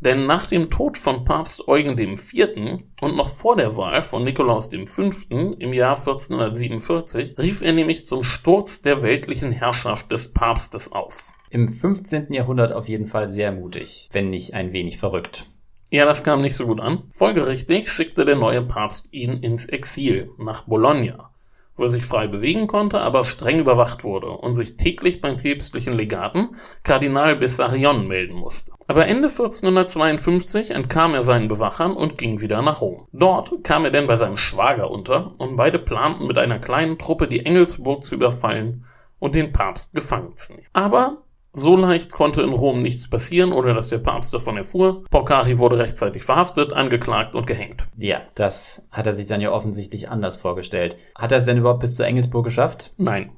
Denn 0.00 0.26
nach 0.26 0.46
dem 0.46 0.70
Tod 0.70 0.96
von 0.96 1.24
Papst 1.24 1.66
Eugen 1.66 1.98
IV. 1.98 2.82
und 3.00 3.16
noch 3.16 3.30
vor 3.30 3.56
der 3.56 3.76
Wahl 3.76 4.00
von 4.00 4.22
Nikolaus 4.22 4.68
V. 4.68 5.02
im 5.28 5.72
Jahr 5.72 5.96
1447 5.96 7.36
rief 7.36 7.62
er 7.62 7.72
nämlich 7.72 8.06
zum 8.06 8.22
Sturz 8.22 8.80
der 8.80 9.02
weltlichen 9.02 9.50
Herrschaft 9.50 10.12
des 10.12 10.32
Papstes 10.32 10.92
auf. 10.92 11.32
Im 11.50 11.66
15. 11.66 12.32
Jahrhundert 12.32 12.72
auf 12.72 12.88
jeden 12.88 13.06
Fall 13.06 13.28
sehr 13.28 13.52
mutig, 13.52 14.08
wenn 14.12 14.28
nicht 14.28 14.54
ein 14.54 14.72
wenig 14.72 14.98
verrückt. 14.98 15.46
Ja, 15.90 16.04
das 16.04 16.22
kam 16.22 16.40
nicht 16.40 16.54
so 16.54 16.66
gut 16.66 16.80
an. 16.80 17.04
Folgerichtig 17.10 17.90
schickte 17.90 18.26
der 18.26 18.36
neue 18.36 18.60
Papst 18.60 19.08
ihn 19.10 19.38
ins 19.38 19.64
Exil 19.64 20.30
nach 20.36 20.64
Bologna, 20.64 21.30
wo 21.76 21.84
er 21.84 21.88
sich 21.88 22.04
frei 22.04 22.26
bewegen 22.26 22.66
konnte, 22.66 23.00
aber 23.00 23.24
streng 23.24 23.60
überwacht 23.60 24.04
wurde 24.04 24.28
und 24.28 24.52
sich 24.52 24.76
täglich 24.76 25.22
beim 25.22 25.36
päpstlichen 25.36 25.94
Legaten 25.94 26.50
Kardinal 26.84 27.36
Bessarion 27.36 28.06
melden 28.06 28.36
musste. 28.36 28.72
Aber 28.86 29.06
Ende 29.06 29.28
1452 29.28 30.72
entkam 30.72 31.14
er 31.14 31.22
seinen 31.22 31.48
Bewachern 31.48 31.96
und 31.96 32.18
ging 32.18 32.42
wieder 32.42 32.60
nach 32.60 32.82
Rom. 32.82 33.06
Dort 33.12 33.64
kam 33.64 33.86
er 33.86 33.90
denn 33.90 34.06
bei 34.06 34.16
seinem 34.16 34.36
Schwager 34.36 34.90
unter 34.90 35.32
und 35.38 35.56
beide 35.56 35.78
planten 35.78 36.26
mit 36.26 36.36
einer 36.36 36.58
kleinen 36.58 36.98
Truppe 36.98 37.26
die 37.26 37.46
Engelsburg 37.46 38.02
zu 38.02 38.14
überfallen 38.14 38.84
und 39.18 39.34
den 39.34 39.54
Papst 39.54 39.94
gefangen 39.94 40.36
zu 40.36 40.52
nehmen. 40.52 40.66
Aber 40.74 41.22
so 41.52 41.76
leicht 41.76 42.12
konnte 42.12 42.42
in 42.42 42.52
Rom 42.52 42.82
nichts 42.82 43.08
passieren, 43.08 43.52
ohne 43.52 43.74
dass 43.74 43.88
der 43.88 43.98
Papst 43.98 44.32
davon 44.34 44.56
erfuhr. 44.56 45.04
Porcari 45.10 45.58
wurde 45.58 45.78
rechtzeitig 45.78 46.22
verhaftet, 46.22 46.72
angeklagt 46.72 47.34
und 47.34 47.46
gehängt. 47.46 47.86
Ja, 47.96 48.22
das 48.34 48.86
hat 48.92 49.06
er 49.06 49.12
sich 49.12 49.26
dann 49.26 49.40
ja 49.40 49.50
offensichtlich 49.50 50.10
anders 50.10 50.36
vorgestellt. 50.36 50.96
Hat 51.14 51.32
er 51.32 51.38
es 51.38 51.44
denn 51.44 51.58
überhaupt 51.58 51.80
bis 51.80 51.94
zur 51.94 52.06
Engelsburg 52.06 52.44
geschafft? 52.44 52.92
Nein. 52.98 53.32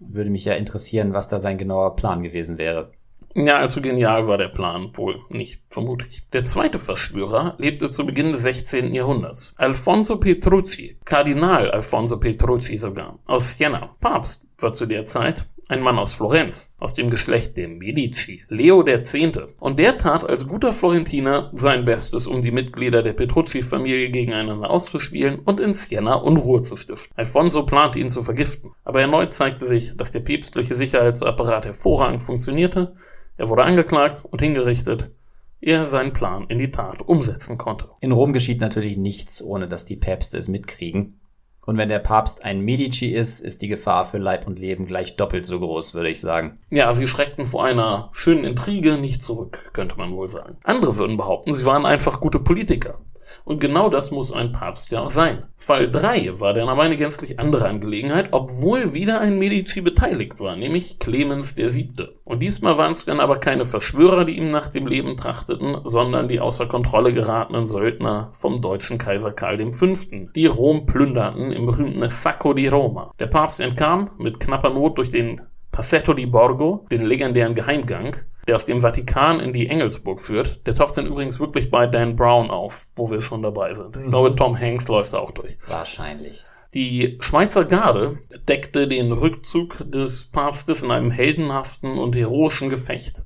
Würde 0.00 0.30
mich 0.30 0.44
ja 0.44 0.54
interessieren, 0.54 1.12
was 1.12 1.28
da 1.28 1.38
sein 1.38 1.58
genauer 1.58 1.96
Plan 1.96 2.22
gewesen 2.22 2.58
wäre. 2.58 2.92
Ja, 3.36 3.58
allzu 3.58 3.82
genial 3.82 4.28
war 4.28 4.38
der 4.38 4.48
Plan 4.48 4.92
wohl 4.94 5.20
nicht, 5.28 5.60
vermute 5.68 6.06
ich. 6.08 6.22
Der 6.32 6.44
zweite 6.44 6.78
Verschwörer 6.78 7.56
lebte 7.58 7.90
zu 7.90 8.06
Beginn 8.06 8.30
des 8.30 8.42
16. 8.42 8.94
Jahrhunderts. 8.94 9.54
Alfonso 9.56 10.18
Petrucci, 10.18 10.98
Kardinal 11.04 11.68
Alfonso 11.72 12.20
Petrucci 12.20 12.76
sogar, 12.76 13.18
aus 13.26 13.58
Siena. 13.58 13.88
Papst 14.00 14.44
war 14.64 14.72
zu 14.72 14.86
der 14.86 15.04
Zeit 15.04 15.46
ein 15.68 15.80
Mann 15.80 15.98
aus 15.98 16.14
Florenz, 16.14 16.74
aus 16.78 16.94
dem 16.94 17.08
Geschlecht 17.08 17.56
der 17.56 17.68
Medici, 17.68 18.42
Leo 18.48 18.86
X. 18.86 19.14
Und 19.60 19.78
der 19.78 19.96
tat 19.96 20.28
als 20.28 20.46
guter 20.46 20.72
Florentiner 20.72 21.50
sein 21.52 21.84
Bestes, 21.84 22.26
um 22.26 22.40
die 22.40 22.50
Mitglieder 22.50 23.02
der 23.02 23.14
Petrucci-Familie 23.14 24.10
gegeneinander 24.10 24.68
auszuspielen 24.68 25.38
und 25.38 25.60
in 25.60 25.72
Siena 25.72 26.16
Unruhe 26.16 26.62
zu 26.62 26.76
stiften. 26.76 27.14
Alfonso 27.16 27.64
plante 27.64 27.98
ihn 27.98 28.08
zu 28.08 28.22
vergiften, 28.22 28.72
aber 28.84 29.00
erneut 29.00 29.32
zeigte 29.32 29.66
sich, 29.66 29.96
dass 29.96 30.10
der 30.10 30.20
päpstliche 30.20 30.74
Sicherheitsapparat 30.74 31.64
hervorragend 31.64 32.22
funktionierte. 32.22 32.94
Er 33.36 33.48
wurde 33.48 33.64
angeklagt 33.64 34.22
und 34.30 34.42
hingerichtet, 34.42 35.12
er 35.60 35.86
seinen 35.86 36.12
Plan 36.12 36.46
in 36.48 36.58
die 36.58 36.70
Tat 36.70 37.00
umsetzen 37.00 37.56
konnte. 37.56 37.88
In 38.00 38.12
Rom 38.12 38.34
geschieht 38.34 38.60
natürlich 38.60 38.98
nichts, 38.98 39.42
ohne 39.42 39.66
dass 39.66 39.86
die 39.86 39.96
Päpste 39.96 40.36
es 40.36 40.48
mitkriegen. 40.48 41.20
Und 41.66 41.76
wenn 41.76 41.88
der 41.88 41.98
Papst 41.98 42.44
ein 42.44 42.60
Medici 42.60 43.08
ist, 43.08 43.40
ist 43.40 43.62
die 43.62 43.68
Gefahr 43.68 44.04
für 44.04 44.18
Leib 44.18 44.46
und 44.46 44.58
Leben 44.58 44.86
gleich 44.86 45.16
doppelt 45.16 45.46
so 45.46 45.58
groß, 45.60 45.94
würde 45.94 46.10
ich 46.10 46.20
sagen. 46.20 46.58
Ja, 46.70 46.92
sie 46.92 47.06
schreckten 47.06 47.44
vor 47.44 47.64
einer 47.64 48.10
schönen 48.12 48.44
Intrige 48.44 48.98
nicht 48.98 49.22
zurück, 49.22 49.70
könnte 49.72 49.96
man 49.96 50.12
wohl 50.12 50.28
sagen. 50.28 50.56
Andere 50.64 50.96
würden 50.96 51.16
behaupten, 51.16 51.52
sie 51.52 51.64
waren 51.64 51.86
einfach 51.86 52.20
gute 52.20 52.38
Politiker. 52.38 52.98
Und 53.44 53.60
genau 53.60 53.88
das 53.88 54.10
muss 54.10 54.32
ein 54.32 54.52
Papst 54.52 54.90
ja 54.90 55.00
auch 55.00 55.10
sein. 55.10 55.44
Fall 55.56 55.90
3 55.90 56.40
war 56.40 56.54
dann 56.54 56.68
aber 56.68 56.82
eine 56.82 56.96
gänzlich 56.96 57.38
andere 57.38 57.68
Angelegenheit, 57.68 58.28
obwohl 58.32 58.94
wieder 58.94 59.20
ein 59.20 59.38
Medici 59.38 59.80
beteiligt 59.80 60.40
war, 60.40 60.56
nämlich 60.56 60.98
Clemens 60.98 61.56
VII. 61.56 62.08
Und 62.24 62.42
diesmal 62.42 62.78
waren 62.78 62.92
es 62.92 63.04
dann 63.04 63.20
aber 63.20 63.36
keine 63.36 63.64
Verschwörer, 63.64 64.24
die 64.24 64.36
ihm 64.36 64.48
nach 64.48 64.68
dem 64.68 64.86
Leben 64.86 65.14
trachteten, 65.14 65.78
sondern 65.84 66.28
die 66.28 66.40
außer 66.40 66.66
Kontrolle 66.66 67.12
geratenen 67.12 67.64
Söldner 67.64 68.30
vom 68.32 68.60
deutschen 68.60 68.98
Kaiser 68.98 69.32
Karl 69.32 69.54
V., 69.72 69.86
die 70.34 70.46
Rom 70.46 70.86
plünderten 70.86 71.52
im 71.52 71.66
berühmten 71.66 72.08
Sacco 72.08 72.54
di 72.54 72.68
Roma. 72.68 73.12
Der 73.18 73.26
Papst 73.26 73.60
entkam 73.60 74.08
mit 74.18 74.40
knapper 74.40 74.70
Not 74.70 74.98
durch 74.98 75.10
den 75.10 75.40
Passetto 75.70 76.14
di 76.14 76.26
Borgo, 76.26 76.86
den 76.90 77.04
legendären 77.04 77.54
Geheimgang, 77.54 78.16
der 78.46 78.56
aus 78.56 78.66
dem 78.66 78.80
Vatikan 78.80 79.40
in 79.40 79.52
die 79.52 79.68
Engelsburg 79.68 80.20
führt. 80.20 80.66
Der 80.66 80.74
taucht 80.74 80.96
dann 80.96 81.06
übrigens 81.06 81.40
wirklich 81.40 81.70
bei 81.70 81.86
Dan 81.86 82.16
Brown 82.16 82.50
auf, 82.50 82.86
wo 82.96 83.10
wir 83.10 83.20
schon 83.20 83.42
dabei 83.42 83.74
sind. 83.74 83.96
Ich 83.96 84.10
glaube, 84.10 84.34
Tom 84.34 84.58
Hanks 84.58 84.88
läuft 84.88 85.12
da 85.12 85.18
auch 85.18 85.30
durch. 85.30 85.56
Wahrscheinlich. 85.66 86.42
Die 86.74 87.16
Schweizer 87.20 87.64
Garde 87.64 88.18
deckte 88.48 88.88
den 88.88 89.12
Rückzug 89.12 89.88
des 89.88 90.24
Papstes 90.24 90.82
in 90.82 90.90
einem 90.90 91.10
heldenhaften 91.10 91.98
und 91.98 92.16
heroischen 92.16 92.68
Gefecht, 92.68 93.24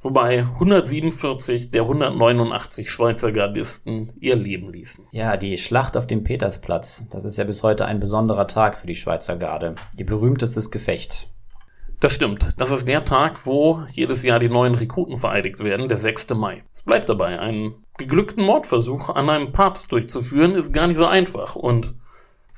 wobei 0.00 0.40
147 0.40 1.70
der 1.70 1.82
189 1.82 2.90
Schweizer 2.90 3.32
Gardisten 3.32 4.06
ihr 4.20 4.36
Leben 4.36 4.70
ließen. 4.70 5.06
Ja, 5.10 5.38
die 5.38 5.56
Schlacht 5.56 5.96
auf 5.96 6.06
dem 6.06 6.22
Petersplatz, 6.22 7.06
das 7.08 7.24
ist 7.24 7.38
ja 7.38 7.44
bis 7.44 7.62
heute 7.62 7.86
ein 7.86 7.98
besonderer 7.98 8.46
Tag 8.46 8.78
für 8.78 8.86
die 8.86 8.94
Schweizer 8.94 9.36
Garde. 9.36 9.76
Ihr 9.96 10.04
berühmtestes 10.04 10.70
Gefecht. 10.70 11.30
Das 12.00 12.12
stimmt. 12.12 12.48
Das 12.58 12.70
ist 12.70 12.86
der 12.86 13.04
Tag, 13.04 13.46
wo 13.46 13.82
jedes 13.90 14.22
Jahr 14.22 14.38
die 14.38 14.50
neuen 14.50 14.74
Rekruten 14.74 15.18
vereidigt 15.18 15.64
werden, 15.64 15.88
der 15.88 15.98
6. 15.98 16.30
Mai. 16.30 16.62
Es 16.72 16.82
bleibt 16.82 17.08
dabei, 17.08 17.38
einen 17.38 17.72
geglückten 17.96 18.44
Mordversuch 18.44 19.10
an 19.10 19.30
einem 19.30 19.52
Papst 19.52 19.90
durchzuführen, 19.92 20.54
ist 20.54 20.72
gar 20.72 20.86
nicht 20.86 20.98
so 20.98 21.06
einfach 21.06 21.56
und 21.56 21.94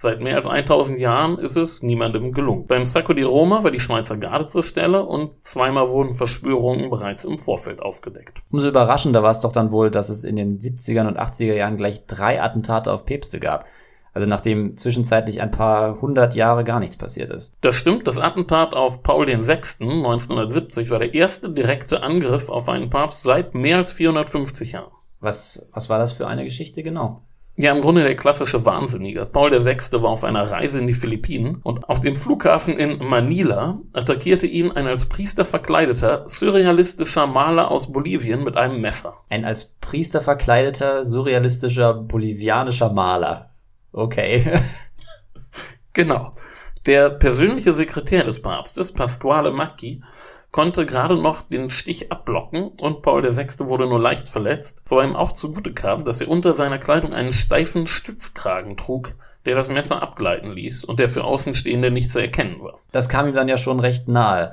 Seit 0.01 0.20
mehr 0.20 0.37
als 0.37 0.46
1000 0.46 1.01
Jahren 1.01 1.40
ist 1.40 1.57
es 1.57 1.83
niemandem 1.83 2.31
gelungen. 2.31 2.68
Beim 2.68 2.87
Sacco 2.87 3.14
di 3.14 3.24
Roma 3.24 3.64
war 3.64 3.72
die 3.72 3.81
Schweizer 3.81 4.16
Garde 4.16 4.46
zur 4.46 4.62
Stelle 4.62 5.03
und 5.03 5.33
zweimal 5.42 5.90
wurden 5.90 6.14
Verschwörungen 6.14 6.88
bereits 6.88 7.24
im 7.24 7.37
Vorfeld 7.37 7.83
aufgedeckt. 7.83 8.38
Umso 8.53 8.68
überraschender 8.68 9.24
war 9.24 9.33
es 9.33 9.40
doch 9.40 9.51
dann 9.51 9.72
wohl, 9.72 9.90
dass 9.90 10.09
es 10.09 10.22
in 10.22 10.37
den 10.37 10.61
70er 10.61 11.05
und 11.09 11.18
80er 11.18 11.55
Jahren 11.55 11.77
gleich 11.77 12.07
drei 12.07 12.40
Attentate 12.40 12.92
auf 12.92 13.07
Päpste 13.07 13.40
gab. 13.40 13.64
Also 14.18 14.28
nachdem 14.28 14.76
zwischenzeitlich 14.76 15.40
ein 15.40 15.52
paar 15.52 16.00
hundert 16.00 16.35
Jahre 16.35 16.64
gar 16.64 16.81
nichts 16.81 16.96
passiert 16.96 17.31
ist. 17.31 17.57
Das 17.61 17.76
stimmt, 17.76 18.09
das 18.09 18.18
Attentat 18.18 18.74
auf 18.74 19.04
Paul 19.04 19.28
VI. 19.28 19.37
1970 19.78 20.90
war 20.90 20.98
der 20.98 21.14
erste 21.14 21.48
direkte 21.50 22.02
Angriff 22.02 22.48
auf 22.48 22.68
einen 22.68 22.90
Papst 22.90 23.22
seit 23.22 23.54
mehr 23.54 23.76
als 23.76 23.92
450 23.92 24.72
Jahren. 24.72 24.90
Was, 25.20 25.70
was 25.72 25.88
war 25.88 26.00
das 26.00 26.11
für 26.11 26.26
eine 26.26 26.42
Geschichte 26.42 26.83
genau? 26.83 27.22
Ja, 27.54 27.72
im 27.72 27.81
Grunde 27.81 28.02
der 28.02 28.16
klassische 28.16 28.66
Wahnsinnige. 28.66 29.24
Paul 29.24 29.52
VI. 29.52 30.02
war 30.02 30.11
auf 30.11 30.24
einer 30.24 30.50
Reise 30.50 30.81
in 30.81 30.88
die 30.88 30.94
Philippinen 30.94 31.61
und 31.62 31.88
auf 31.88 32.00
dem 32.00 32.16
Flughafen 32.16 32.76
in 32.76 32.98
Manila 32.98 33.78
attackierte 33.92 34.48
ihn 34.48 34.72
ein 34.72 34.88
als 34.88 35.04
Priester 35.04 35.44
verkleideter, 35.44 36.24
surrealistischer 36.26 37.28
Maler 37.28 37.70
aus 37.70 37.92
Bolivien 37.92 38.42
mit 38.42 38.57
einem 38.57 38.81
Messer. 38.81 39.14
Ein 39.31 39.44
als 39.44 39.76
Priester 39.81 40.20
verkleideter, 40.20 41.04
surrealistischer 41.04 41.94
bolivianischer 41.94 42.92
Maler. 42.92 43.48
Okay. 43.92 44.61
genau. 45.92 46.33
Der 46.87 47.11
persönliche 47.11 47.74
Sekretär 47.74 48.24
des 48.24 48.40
Papstes, 48.40 48.92
Pasquale 48.92 49.51
Macchi, 49.51 50.03
konnte 50.51 50.87
gerade 50.87 51.20
noch 51.20 51.42
den 51.42 51.70
Stich 51.70 52.11
abblocken 52.11 52.68
und 52.68 53.03
Paul 53.03 53.22
VI. 53.22 53.46
wurde 53.66 53.87
nur 53.87 54.01
leicht 54.01 54.29
verletzt, 54.29 54.83
wobei 54.87 55.05
ihm 55.05 55.16
auch 55.16 55.33
zugute 55.33 55.74
kam, 55.74 56.05
dass 56.05 56.20
er 56.20 56.29
unter 56.29 56.55
seiner 56.55 56.79
Kleidung 56.79 57.12
einen 57.12 57.33
steifen 57.33 57.87
Stützkragen 57.87 58.77
trug, 58.77 59.14
der 59.44 59.55
das 59.55 59.68
Messer 59.68 60.03
abgleiten 60.03 60.53
ließ 60.53 60.85
und 60.85 61.01
der 61.01 61.09
für 61.09 61.24
Außenstehende 61.24 61.90
nicht 61.90 62.11
zu 62.11 62.20
erkennen 62.20 62.61
war. 62.61 62.79
Das 62.92 63.09
kam 63.09 63.29
ihm 63.29 63.35
dann 63.35 63.48
ja 63.48 63.57
schon 63.57 63.81
recht 63.81 64.09
nahe. 64.09 64.53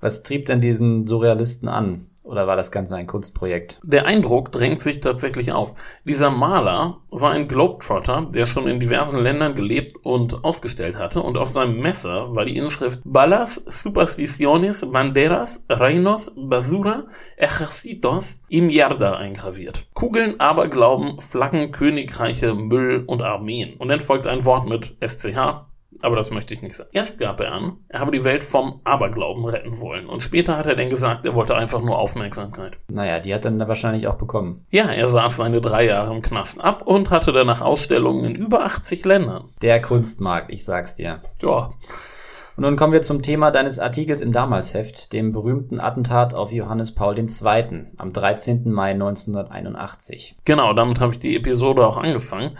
Was 0.00 0.22
trieb 0.22 0.46
denn 0.46 0.60
diesen 0.60 1.06
Surrealisten 1.06 1.68
an? 1.68 2.06
Oder 2.24 2.46
war 2.46 2.56
das 2.56 2.72
Ganze 2.72 2.96
ein 2.96 3.06
Kunstprojekt? 3.06 3.80
Der 3.84 4.06
Eindruck 4.06 4.50
drängt 4.50 4.80
sich 4.80 5.00
tatsächlich 5.00 5.52
auf. 5.52 5.74
Dieser 6.04 6.30
Maler 6.30 7.02
war 7.10 7.32
ein 7.32 7.48
Globetrotter, 7.48 8.30
der 8.34 8.46
schon 8.46 8.66
in 8.66 8.80
diversen 8.80 9.20
Ländern 9.20 9.54
gelebt 9.54 9.98
und 10.02 10.42
ausgestellt 10.42 10.96
hatte. 10.96 11.22
Und 11.22 11.36
auf 11.36 11.50
seinem 11.50 11.78
Messer 11.78 12.34
war 12.34 12.46
die 12.46 12.56
Inschrift 12.56 13.02
Balas 13.04 13.56
Supersticiones 13.66 14.90
Banderas 14.90 15.66
Reinos 15.68 16.32
Basura 16.34 17.04
Ejercitos 17.36 18.40
Imierda 18.48 19.16
eingraviert. 19.16 19.86
Kugeln, 19.92 20.40
Aberglauben, 20.40 21.20
Flaggen, 21.20 21.72
Königreiche, 21.72 22.54
Müll 22.54 23.04
und 23.06 23.20
Armeen. 23.20 23.76
Und 23.76 23.88
dann 23.88 24.00
folgt 24.00 24.26
ein 24.26 24.46
Wort 24.46 24.66
mit 24.66 24.96
SCH, 25.06 25.66
aber 26.02 26.16
das 26.16 26.30
möchte 26.30 26.54
ich 26.54 26.62
nicht 26.62 26.76
sagen. 26.76 26.90
Erst 26.92 27.18
gab 27.18 27.40
er 27.40 27.52
an, 27.52 27.78
er 27.88 28.00
habe 28.00 28.10
die 28.10 28.24
Welt 28.24 28.44
vom 28.44 28.80
Aberglauben 28.84 29.44
retten 29.44 29.80
wollen. 29.80 30.06
Und 30.06 30.22
später 30.22 30.56
hat 30.56 30.66
er 30.66 30.76
dann 30.76 30.90
gesagt, 30.90 31.26
er 31.26 31.34
wollte 31.34 31.54
einfach 31.54 31.82
nur 31.82 31.98
Aufmerksamkeit. 31.98 32.78
Naja, 32.88 33.20
die 33.20 33.34
hat 33.34 33.44
er 33.44 33.50
dann 33.50 33.68
wahrscheinlich 33.68 34.08
auch 34.08 34.16
bekommen. 34.16 34.66
Ja, 34.70 34.90
er 34.90 35.08
saß 35.08 35.36
seine 35.36 35.60
drei 35.60 35.86
Jahre 35.86 36.14
im 36.14 36.22
Knast 36.22 36.62
ab 36.62 36.82
und 36.86 37.10
hatte 37.10 37.32
danach 37.32 37.60
Ausstellungen 37.60 38.24
in 38.24 38.34
über 38.34 38.64
80 38.64 39.04
Ländern. 39.04 39.44
Der 39.62 39.80
Kunstmarkt, 39.80 40.50
ich 40.50 40.64
sag's 40.64 40.94
dir. 40.94 41.22
Ja. 41.42 41.70
Und 42.56 42.62
nun 42.62 42.76
kommen 42.76 42.92
wir 42.92 43.02
zum 43.02 43.20
Thema 43.20 43.50
deines 43.50 43.80
Artikels 43.80 44.20
im 44.20 44.30
Damalsheft, 44.30 45.12
dem 45.12 45.32
berühmten 45.32 45.80
Attentat 45.80 46.34
auf 46.34 46.52
Johannes 46.52 46.94
Paul 46.94 47.18
II. 47.18 47.86
am 47.96 48.12
13. 48.12 48.70
Mai 48.70 48.92
1981. 48.92 50.36
Genau, 50.44 50.72
damit 50.72 51.00
habe 51.00 51.12
ich 51.12 51.18
die 51.18 51.34
Episode 51.34 51.84
auch 51.84 51.96
angefangen. 51.96 52.56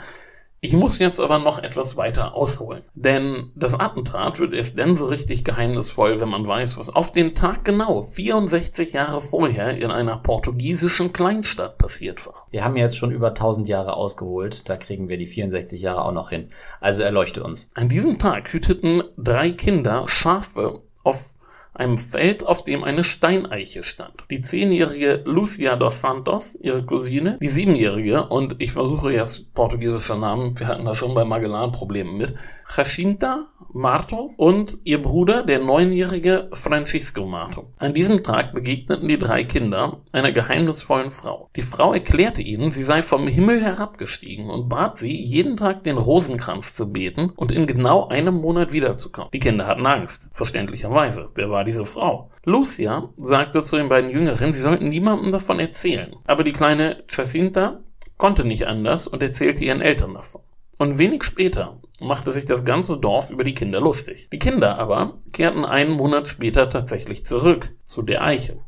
Ich 0.65 0.73
muss 0.73 0.99
jetzt 0.99 1.21
aber 1.21 1.39
noch 1.39 1.63
etwas 1.63 1.99
weiter 1.99 2.35
ausholen. 2.35 2.85
Denn 2.95 3.53
das 3.55 3.75
Attentat 3.75 4.39
wird 4.41 4.55
erst 4.55 4.79
dann 4.79 4.97
so 4.97 5.05
richtig 5.05 5.45
geheimnisvoll, 5.45 6.23
wenn 6.23 6.31
man 6.31 6.49
weiß, 6.49 6.79
was 6.79 6.89
auf 6.89 7.13
den 7.13 7.35
Tag 7.35 7.67
genau 7.67 8.01
64 8.01 8.95
Jahre 8.95 9.21
vorher 9.21 9.77
in 9.77 9.91
einer 9.91 10.17
portugiesischen 10.17 11.13
Kleinstadt 11.13 11.77
passiert 11.77 12.27
war. 12.27 12.47
Wir 12.51 12.65
haben 12.65 12.79
jetzt 12.79 12.97
schon 12.97 13.11
über 13.11 13.29
1000 13.29 13.69
Jahre 13.69 13.93
ausgeholt, 13.93 14.67
da 14.71 14.79
kriegen 14.79 15.11
wir 15.11 15.19
die 15.19 15.27
64 15.27 15.83
Jahre 15.83 16.03
auch 16.03 16.13
noch 16.13 16.31
hin. 16.31 16.49
Also 16.81 17.03
erleuchte 17.03 17.45
uns. 17.45 17.69
An 17.75 17.91
diesem 17.91 18.19
Tag 18.19 18.51
hüteten 18.51 19.03
drei 19.19 19.51
Kinder 19.51 20.09
Schafe 20.09 20.81
auf 21.03 21.35
einem 21.75 21.99
Feld, 21.99 22.47
auf 22.47 22.65
dem 22.65 22.85
eine 22.85 23.05
Steineiche 23.05 23.83
stand. 23.83 24.25
Die 24.31 24.41
zehnjährige 24.41 25.23
Lucia 25.25 25.77
dos 25.77 26.01
Santos, 26.01 26.55
ihre 26.55 26.85
Cousine, 26.85 27.39
die 27.43 27.49
siebenjährige, 27.49 28.27
und 28.29 28.57
ich 28.59 28.73
versuche 28.73 29.13
jetzt 29.13 29.53
portugiesische 29.55 30.17
Namen, 30.17 30.59
wir 30.59 30.69
hatten 30.69 30.85
da 30.85 30.95
schon 30.95 31.15
bei 31.15 31.25
Magellan 31.25 31.73
Probleme 31.73 32.13
mit, 32.13 32.35
Jacinta 32.77 33.47
Marto 33.77 34.33
und 34.37 34.79
ihr 34.85 35.03
Bruder, 35.03 35.43
der 35.43 35.59
neunjährige 35.59 36.49
Francisco 36.53 37.27
Marto. 37.27 37.73
An 37.77 37.93
diesem 37.93 38.23
Tag 38.23 38.55
begegneten 38.55 39.09
die 39.09 39.19
drei 39.19 39.43
Kinder 39.43 40.01
einer 40.13 40.31
geheimnisvollen 40.31 41.11
Frau. 41.11 41.51
Die 41.57 41.63
Frau 41.63 41.93
erklärte 41.93 42.41
ihnen, 42.41 42.71
sie 42.71 42.85
sei 42.85 43.03
vom 43.03 43.27
Himmel 43.27 43.65
herabgestiegen 43.65 44.49
und 44.49 44.69
bat 44.69 44.99
sie, 44.99 45.21
jeden 45.21 45.57
Tag 45.57 45.83
den 45.83 45.97
Rosenkranz 45.97 46.75
zu 46.75 46.93
beten 46.93 47.33
und 47.35 47.51
in 47.51 47.67
genau 47.67 48.07
einem 48.07 48.37
Monat 48.37 48.73
wiederzukommen. 48.73 49.31
Die 49.33 49.41
Kinder 49.41 49.67
hatten 49.67 49.87
Angst, 49.87 50.31
verständlicherweise. 50.33 51.31
Wer 51.35 51.51
war 51.51 51.65
diese 51.65 51.85
Frau? 51.85 52.31
Lucia 52.45 53.09
sagte 53.17 53.65
zu 53.65 53.77
den 53.77 53.89
beiden 53.89 54.09
Jüngeren, 54.09 54.53
sie 54.53 54.61
sollten 54.61 54.87
niemandem 54.87 55.33
davon 55.33 55.59
erzählen. 55.59 56.15
Aber 56.27 56.45
die 56.45 56.53
kleine 56.53 57.03
Jacinta 57.11 57.81
konnte 58.19 58.45
nicht 58.45 58.69
anders 58.69 59.09
und 59.09 59.21
erzählte 59.21 59.65
ihren 59.65 59.81
Eltern 59.81 60.15
davon. 60.15 60.43
Und 60.79 60.99
wenig 60.99 61.23
später 61.23 61.81
machte 62.01 62.33
sich 62.33 62.45
das 62.45 62.65
ganze 62.65 62.99
Dorf 62.99 63.31
über 63.31 63.45
die 63.45 63.55
Kinder 63.55 63.81
lustig. 63.81 64.29
Die 64.33 64.39
Kinder 64.39 64.79
aber 64.79 65.19
kehrten 65.33 65.65
einen 65.65 65.93
Monat 65.93 66.29
später 66.29 66.69
tatsächlich 66.69 67.25
zurück 67.25 67.71
zu 67.85 68.03
der 68.03 68.23
Eiche. 68.23 68.59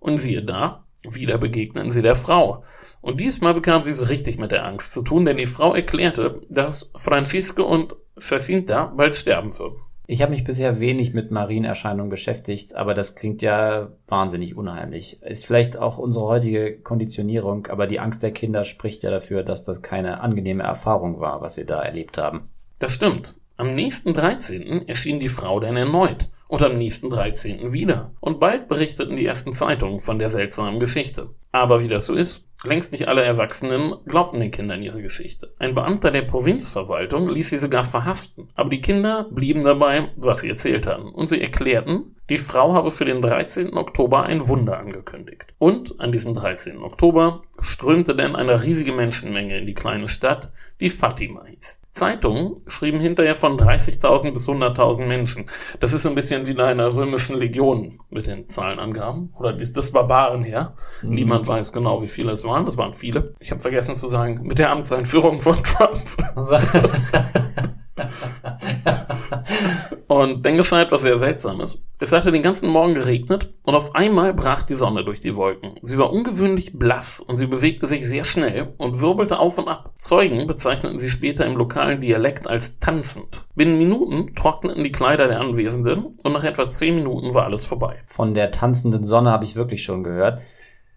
Und 0.00 0.18
siehe 0.18 0.42
da, 0.42 0.84
wieder 1.02 1.38
begegneten 1.38 1.90
sie 1.90 2.02
der 2.02 2.16
Frau. 2.16 2.64
Und 3.00 3.20
diesmal 3.20 3.54
bekamen 3.54 3.82
sie 3.82 3.92
so 3.92 4.04
richtig 4.04 4.38
mit 4.38 4.50
der 4.50 4.64
Angst 4.64 4.92
zu 4.92 5.02
tun, 5.02 5.24
denn 5.24 5.36
die 5.36 5.46
Frau 5.46 5.74
erklärte, 5.74 6.40
dass 6.48 6.90
Francisco 6.96 7.62
und 7.62 7.94
Jacinta 8.18 8.86
bald 8.86 9.14
sterben 9.16 9.56
würden. 9.58 9.76
Ich 10.06 10.20
habe 10.20 10.32
mich 10.32 10.44
bisher 10.44 10.80
wenig 10.80 11.14
mit 11.14 11.30
Marienerscheinungen 11.30 12.10
beschäftigt, 12.10 12.74
aber 12.74 12.92
das 12.92 13.14
klingt 13.14 13.40
ja 13.40 13.92
wahnsinnig 14.06 14.54
unheimlich. 14.54 15.22
Ist 15.22 15.46
vielleicht 15.46 15.78
auch 15.78 15.96
unsere 15.96 16.26
heutige 16.26 16.78
Konditionierung, 16.78 17.68
aber 17.68 17.86
die 17.86 18.00
Angst 18.00 18.22
der 18.22 18.30
Kinder 18.30 18.64
spricht 18.64 19.02
ja 19.02 19.10
dafür, 19.10 19.42
dass 19.42 19.64
das 19.64 19.80
keine 19.80 20.20
angenehme 20.20 20.62
Erfahrung 20.62 21.20
war, 21.20 21.40
was 21.40 21.54
sie 21.54 21.64
da 21.64 21.82
erlebt 21.82 22.18
haben. 22.18 22.50
Das 22.78 22.92
stimmt. 22.92 23.34
Am 23.56 23.70
nächsten 23.70 24.12
13. 24.12 24.88
erschien 24.88 25.20
die 25.20 25.28
Frau 25.28 25.58
dann 25.58 25.76
erneut 25.76 26.28
und 26.48 26.62
am 26.62 26.74
nächsten 26.74 27.08
13. 27.08 27.72
wieder. 27.72 28.12
Und 28.20 28.40
bald 28.40 28.68
berichteten 28.68 29.16
die 29.16 29.24
ersten 29.24 29.52
Zeitungen 29.52 30.00
von 30.00 30.18
der 30.18 30.28
seltsamen 30.28 30.80
Geschichte. 30.80 31.28
Aber 31.54 31.80
wie 31.80 31.86
das 31.86 32.06
so 32.06 32.14
ist, 32.16 32.42
längst 32.64 32.90
nicht 32.90 33.06
alle 33.06 33.22
Erwachsenen 33.22 33.94
glaubten 34.06 34.40
den 34.40 34.50
Kindern 34.50 34.82
ihre 34.82 35.00
Geschichte. 35.00 35.54
Ein 35.60 35.76
Beamter 35.76 36.10
der 36.10 36.22
Provinzverwaltung 36.22 37.28
ließ 37.28 37.50
sie 37.50 37.58
sogar 37.58 37.84
verhaften. 37.84 38.48
Aber 38.56 38.70
die 38.70 38.80
Kinder 38.80 39.28
blieben 39.30 39.62
dabei, 39.62 40.08
was 40.16 40.40
sie 40.40 40.48
erzählt 40.48 40.88
hatten. 40.88 41.06
Und 41.10 41.26
sie 41.26 41.40
erklärten, 41.40 42.16
die 42.28 42.38
Frau 42.38 42.74
habe 42.74 42.90
für 42.90 43.04
den 43.04 43.22
13. 43.22 43.72
Oktober 43.76 44.24
ein 44.24 44.48
Wunder 44.48 44.78
angekündigt. 44.78 45.54
Und 45.58 46.00
an 46.00 46.10
diesem 46.10 46.34
13. 46.34 46.78
Oktober 46.78 47.42
strömte 47.60 48.16
dann 48.16 48.34
eine 48.34 48.64
riesige 48.64 48.92
Menschenmenge 48.92 49.58
in 49.58 49.66
die 49.66 49.74
kleine 49.74 50.08
Stadt, 50.08 50.50
die 50.80 50.90
Fatima 50.90 51.44
hieß. 51.44 51.80
Zeitungen 51.94 52.56
schrieben 52.66 52.98
hinterher 52.98 53.36
von 53.36 53.56
30.000 53.56 54.32
bis 54.32 54.48
100.000 54.48 55.06
Menschen. 55.06 55.44
Das 55.78 55.92
ist 55.92 56.04
ein 56.04 56.16
bisschen 56.16 56.44
wie 56.46 56.50
in 56.50 56.60
einer 56.60 56.92
römischen 56.92 57.38
Legion 57.38 57.88
mit 58.10 58.26
den 58.26 58.48
Zahlenangaben. 58.48 59.32
Oder 59.38 59.52
des 59.52 59.92
Barbarenheer. 59.92 60.74
Mhm. 61.02 61.14
Niemand 61.44 61.60
weiß 61.60 61.72
genau, 61.72 62.00
wie 62.00 62.08
viele 62.08 62.32
es 62.32 62.44
waren. 62.44 62.64
Das 62.64 62.78
waren 62.78 62.94
viele. 62.94 63.34
Ich 63.40 63.50
habe 63.50 63.60
vergessen 63.60 63.94
zu 63.94 64.08
sagen, 64.08 64.40
mit 64.44 64.58
der 64.58 64.70
Amtseinführung 64.70 65.42
von 65.42 65.56
Trump. 65.56 65.98
und 70.08 70.44
dann 70.44 70.56
geschah 70.56 70.80
etwas 70.80 71.02
sehr 71.02 71.18
Seltsames. 71.18 71.82
Es 72.00 72.12
hatte 72.12 72.32
den 72.32 72.42
ganzen 72.42 72.70
Morgen 72.70 72.94
geregnet 72.94 73.52
und 73.64 73.74
auf 73.74 73.94
einmal 73.94 74.32
brach 74.32 74.64
die 74.64 74.74
Sonne 74.74 75.04
durch 75.04 75.20
die 75.20 75.36
Wolken. 75.36 75.74
Sie 75.82 75.98
war 75.98 76.12
ungewöhnlich 76.12 76.78
blass 76.78 77.20
und 77.20 77.36
sie 77.36 77.46
bewegte 77.46 77.86
sich 77.86 78.08
sehr 78.08 78.24
schnell 78.24 78.74
und 78.78 79.00
wirbelte 79.00 79.38
auf 79.38 79.58
und 79.58 79.68
ab. 79.68 79.92
Zeugen 79.96 80.46
bezeichneten 80.46 80.98
sie 80.98 81.10
später 81.10 81.46
im 81.46 81.56
lokalen 81.56 82.00
Dialekt 82.00 82.48
als 82.48 82.80
tanzend. 82.80 83.44
Binnen 83.54 83.78
Minuten 83.78 84.34
trockneten 84.34 84.82
die 84.82 84.92
Kleider 84.92 85.28
der 85.28 85.40
Anwesenden 85.40 86.06
und 86.24 86.32
nach 86.32 86.44
etwa 86.44 86.68
zehn 86.68 86.94
Minuten 86.94 87.34
war 87.34 87.44
alles 87.44 87.66
vorbei. 87.66 88.02
Von 88.06 88.34
der 88.34 88.50
tanzenden 88.50 89.04
Sonne 89.04 89.30
habe 89.30 89.44
ich 89.44 89.56
wirklich 89.56 89.82
schon 89.82 90.02
gehört. 90.02 90.40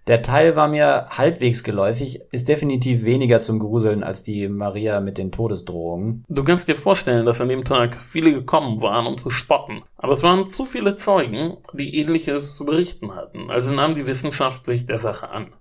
Der 0.07 0.21
Teil 0.21 0.55
war 0.55 0.69
mir 0.69 1.07
halbwegs 1.09 1.65
geläufig, 1.65 2.21
ist 2.31 2.47
definitiv 2.47 3.03
weniger 3.03 3.41
zum 3.41 3.59
Gruseln 3.59 4.03
als 4.03 4.23
die 4.23 4.47
Maria 4.47 5.01
mit 5.01 5.17
den 5.17 5.33
Todesdrohungen. 5.33 6.23
Du 6.29 6.45
kannst 6.45 6.69
dir 6.69 6.75
vorstellen, 6.75 7.25
dass 7.25 7.41
an 7.41 7.49
dem 7.49 7.65
Tag 7.65 7.95
viele 7.95 8.31
gekommen 8.31 8.81
waren, 8.81 9.05
um 9.05 9.17
zu 9.17 9.29
spotten. 9.29 9.83
Aber 9.97 10.13
es 10.13 10.23
waren 10.23 10.47
zu 10.47 10.63
viele 10.63 10.95
Zeugen, 10.95 11.57
die 11.73 11.97
ähnliches 11.97 12.55
zu 12.55 12.63
berichten 12.63 13.15
hatten, 13.15 13.49
also 13.49 13.73
nahm 13.73 13.95
die 13.95 14.07
Wissenschaft 14.07 14.65
sich 14.65 14.85
der 14.85 14.97
Sache 14.97 15.29
an 15.29 15.51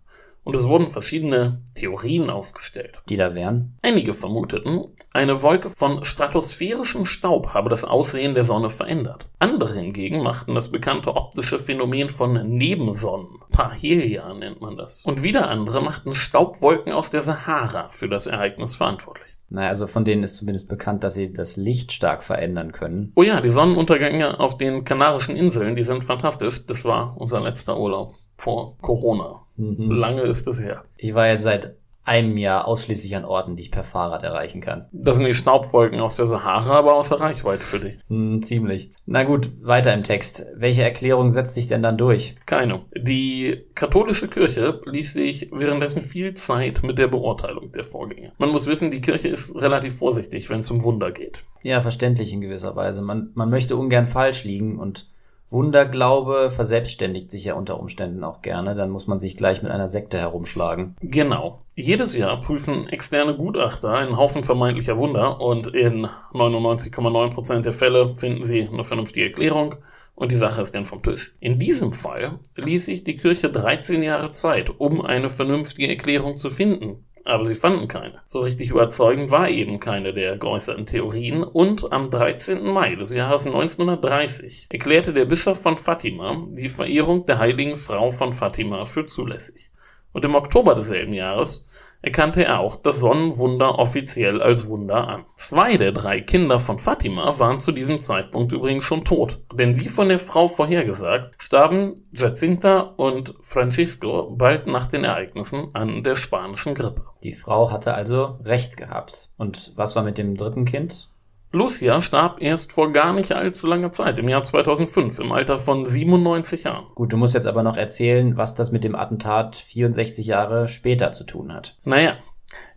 und 0.47 0.55
es 0.55 0.69
wurden 0.69 0.87
verschiedene 0.87 1.61
Theorien 1.75 2.31
aufgestellt. 2.31 3.03
Die 3.09 3.17
da 3.17 3.35
wären? 3.35 3.77
Einige 3.83 4.15
vermuteten, 4.15 4.85
eine 5.13 5.43
Wolke 5.43 5.69
von 5.69 6.05
stratosphärischem 6.05 7.05
Staub 7.05 7.49
habe 7.49 7.69
das 7.69 7.85
Aussehen 7.85 8.35
der 8.35 8.45
Sonne 8.45 8.71
verändert. 8.71 9.27
Andere 9.41 9.75
hingegen 9.75 10.23
machten 10.23 10.55
das 10.55 10.71
bekannte 10.71 11.17
optische 11.17 11.59
Phänomen 11.59 12.09
von 12.09 12.35
Nebensonnen, 12.49 13.41
Parhelia 13.51 14.33
nennt 14.35 14.61
man 14.61 14.77
das. 14.77 15.01
Und 15.05 15.25
wieder 15.25 15.49
andere 15.49 15.83
machten 15.83 16.15
Staubwolken 16.15 16.93
aus 16.93 17.11
der 17.11 17.23
Sahara 17.23 17.89
für 17.91 18.09
das 18.09 18.27
Ereignis 18.27 18.77
verantwortlich. 18.77 19.36
Naja, 19.49 19.69
also 19.69 19.87
von 19.87 20.05
denen 20.05 20.23
ist 20.25 20.37
zumindest 20.37 20.69
bekannt, 20.69 21.05
dass 21.05 21.15
sie 21.15 21.33
das 21.33 21.57
Licht 21.57 21.93
stark 21.93 22.23
verändern 22.23 22.73
können. 22.73 23.13
Oh 23.15 23.23
ja, 23.23 23.41
die 23.41 23.49
Sonnenuntergänge 23.49 24.41
auf 24.41 24.57
den 24.57 24.85
Kanarischen 24.85 25.37
Inseln, 25.37 25.77
die 25.77 25.85
sind 25.85 26.05
fantastisch. 26.05 26.67
Das 26.67 26.85
war 26.85 27.17
unser 27.17 27.41
letzter 27.41 27.79
Urlaub 27.79 28.15
vor 28.37 28.77
Corona. 28.81 29.41
Mhm. 29.57 29.91
Lange 29.91 30.23
ist 30.23 30.49
es 30.49 30.61
her. 30.61 30.83
Ich 30.97 31.15
war 31.15 31.29
jetzt 31.29 31.45
seit 31.45 31.77
einem 32.07 32.37
Jahr 32.37 32.66
ausschließlich 32.66 33.16
an 33.16 33.25
Orten, 33.25 33.57
die 33.57 33.64
ich 33.64 33.71
per 33.71 33.85
Fahrrad 33.85 34.23
erreichen 34.23 34.61
kann. 34.61 34.87
Das 34.92 35.16
sind 35.16 35.27
die 35.27 35.35
Staubwolken 35.35 36.01
aus 36.01 36.16
der 36.16 36.27
Sahara, 36.27 36.79
aber 36.79 36.95
außer 36.95 37.21
Reichweite 37.21 37.62
für 37.62 37.81
dich. 37.81 37.99
Hm, 38.09 38.42
ziemlich. 38.42 38.92
Na 39.07 39.25
gut, 39.25 39.51
weiter 39.62 39.92
im 39.92 40.05
Text. 40.05 40.47
Welche 40.55 40.83
Erklärung 40.83 41.31
setzt 41.31 41.55
sich 41.55 41.66
denn 41.66 41.83
dann 41.83 41.99
durch? 41.99 42.37
Keine. 42.47 42.81
Die 42.97 43.66
katholische 43.75 44.29
Kirche 44.29 44.81
ließ 44.85 45.12
sich 45.12 45.51
währenddessen 45.53 46.03
viel 46.03 46.35
Zeit 46.35 46.83
mit 46.83 46.99
der 46.99 47.09
Beurteilung 47.09 47.73
der 47.73 47.85
Vorgänge. 47.85 48.33
Man 48.38 48.51
muss 48.51 48.66
wissen, 48.66 48.90
die 48.90 49.01
Kirche 49.01 49.29
ist 49.29 49.55
relativ 49.57 49.99
vorsichtig, 49.99 50.49
wenn 50.49 50.61
es 50.61 50.71
um 50.71 50.83
Wunder 50.85 51.11
geht. 51.11 51.42
Ja, 51.62 51.81
verständlich 51.81 52.33
in 52.33 52.40
gewisser 52.40 52.77
Weise. 52.77 53.03
Man, 53.03 53.31
man 53.35 53.51
möchte 53.51 53.77
ungern 53.77 54.07
falsch 54.07 54.45
liegen 54.45 54.79
und 54.79 55.09
Wunderglaube 55.51 56.51
verselbstständigt 56.51 57.31
sich 57.31 57.45
ja 57.45 57.55
unter 57.55 57.79
Umständen 57.79 58.25
auch 58.25 58.43
gerne, 58.43 58.75
dann 58.75 58.91
muss 58.91 59.07
man 59.07 59.19
sich 59.19 59.37
gleich 59.37 59.63
mit 59.63 59.71
einer 59.71 59.89
Sekte 59.89 60.19
herumschlagen. 60.19 60.97
Genau. 61.01 61.63
Jedes 61.75 62.17
Jahr 62.17 62.41
prüfen 62.41 62.89
externe 62.89 63.37
Gutachter 63.37 63.91
einen 63.91 64.17
Haufen 64.17 64.43
vermeintlicher 64.43 64.97
Wunder 64.97 65.41
und 65.41 65.69
in 65.69 66.07
99,9% 66.33 67.61
der 67.61 67.73
Fälle 67.73 68.17
finden 68.17 68.43
sie 68.43 68.69
eine 68.69 68.85
vernünftige 68.85 69.27
Erklärung 69.27 69.77
und 70.15 70.33
die 70.33 70.37
Sache 70.37 70.63
ist 70.63 70.75
dann 70.75 70.87
vom 70.87 71.03
Tisch. 71.03 71.37
In 71.41 71.59
diesem 71.59 71.93
Fall 71.93 72.41
ließ 72.57 72.87
sich 72.87 73.05
die 73.05 73.17
Kirche 73.17 73.51
13 73.51 74.03
Jahre 74.03 74.31
Zeit, 74.31 74.71
um 74.81 75.03
eine 75.03 75.29
vernünftige 75.29 75.89
Erklärung 75.89 76.37
zu 76.37 76.51
finden 76.51 77.05
aber 77.27 77.45
sie 77.45 77.55
fanden 77.55 77.89
keine. 77.89 78.21
So 78.25 78.41
richtig 78.41 78.71
überzeugend 78.71 79.31
war 79.31 79.49
eben 79.49 79.81
keine 79.81 80.15
der 80.15 80.37
geäußerten 80.37 80.87
Theorien 80.87 81.43
und 81.43 81.93
am 81.93 82.11
13. 82.11 82.65
Mai 82.65 82.95
des 82.95 83.12
Jahres 83.12 83.47
1930 83.47 84.69
erklärte 84.71 85.12
der 85.12 85.25
Bischof 85.25 85.61
von 85.61 85.77
Fatima 85.77 86.47
die 86.51 86.69
Verehrung 86.69 87.27
der 87.27 87.39
heiligen 87.39 87.77
Frau 87.77 88.11
von 88.11 88.33
Fatima 88.33 88.85
für 88.85 89.05
zulässig. 89.05 89.71
Und 90.12 90.25
im 90.25 90.35
Oktober 90.35 90.75
desselben 90.75 91.12
Jahres 91.12 91.67
erkannte 92.03 92.45
er 92.45 92.61
auch 92.61 92.77
das 92.77 93.01
Sonnenwunder 93.01 93.79
offiziell 93.79 94.43
als 94.43 94.67
Wunder 94.69 95.09
an. 95.09 95.25
Zwei 95.37 95.77
der 95.77 95.93
drei 95.93 96.21
Kinder 96.21 96.59
von 96.59 96.79
Fatima 96.79 97.39
waren 97.39 97.61
zu 97.61 97.73
diesem 97.73 98.01
Zeitpunkt 98.01 98.53
übrigens 98.53 98.85
schon 98.85 99.05
tot. 99.05 99.41
Denn 99.53 99.79
wie 99.79 99.89
von 99.89 100.09
der 100.09 100.19
Frau 100.19 100.49
vorhergesagt, 100.49 101.35
starben 101.39 102.07
Jacinta 102.13 102.81
und 102.81 103.35
Francisco 103.41 104.35
bald 104.37 104.67
nach 104.67 104.87
den 104.87 105.05
Ereignissen 105.05 105.69
an 105.75 106.03
der 106.03 106.17
spanischen 106.17 106.75
Grippe. 106.75 107.05
Die 107.25 107.35
Frau 107.35 107.71
hatte 107.71 107.95
also 107.95 108.39
recht 108.45 108.77
gehabt. 108.77 109.31
Und 109.37 109.73
was 109.77 109.97
war 109.97 110.03
mit 110.03 110.19
dem 110.19 110.37
dritten 110.37 110.65
Kind? 110.65 111.09
Lucia 111.57 112.03
starb 112.03 112.42
erst 112.42 112.75
vor 112.75 112.92
gar 112.92 113.14
nicht 113.14 113.33
allzu 113.33 113.66
langer 113.66 113.90
Zeit, 113.90 114.19
im 114.19 114.29
Jahr 114.29 114.42
2005, 114.42 115.21
im 115.21 115.33
Alter 115.33 115.57
von 115.57 115.87
97 115.87 116.64
Jahren. 116.64 116.85
Gut, 116.95 117.14
du 117.14 117.16
musst 117.16 117.33
jetzt 117.33 117.47
aber 117.47 117.62
noch 117.62 117.79
erzählen, 117.79 118.37
was 118.37 118.55
das 118.55 118.73
mit 118.73 118.85
dem 118.85 118.95
Attentat 118.95 119.57
64 119.57 120.27
Jahre 120.27 120.69
später 120.69 121.12
zu 121.12 121.25
tun 121.25 121.55
hat. 121.55 121.79
Naja, 121.85 122.16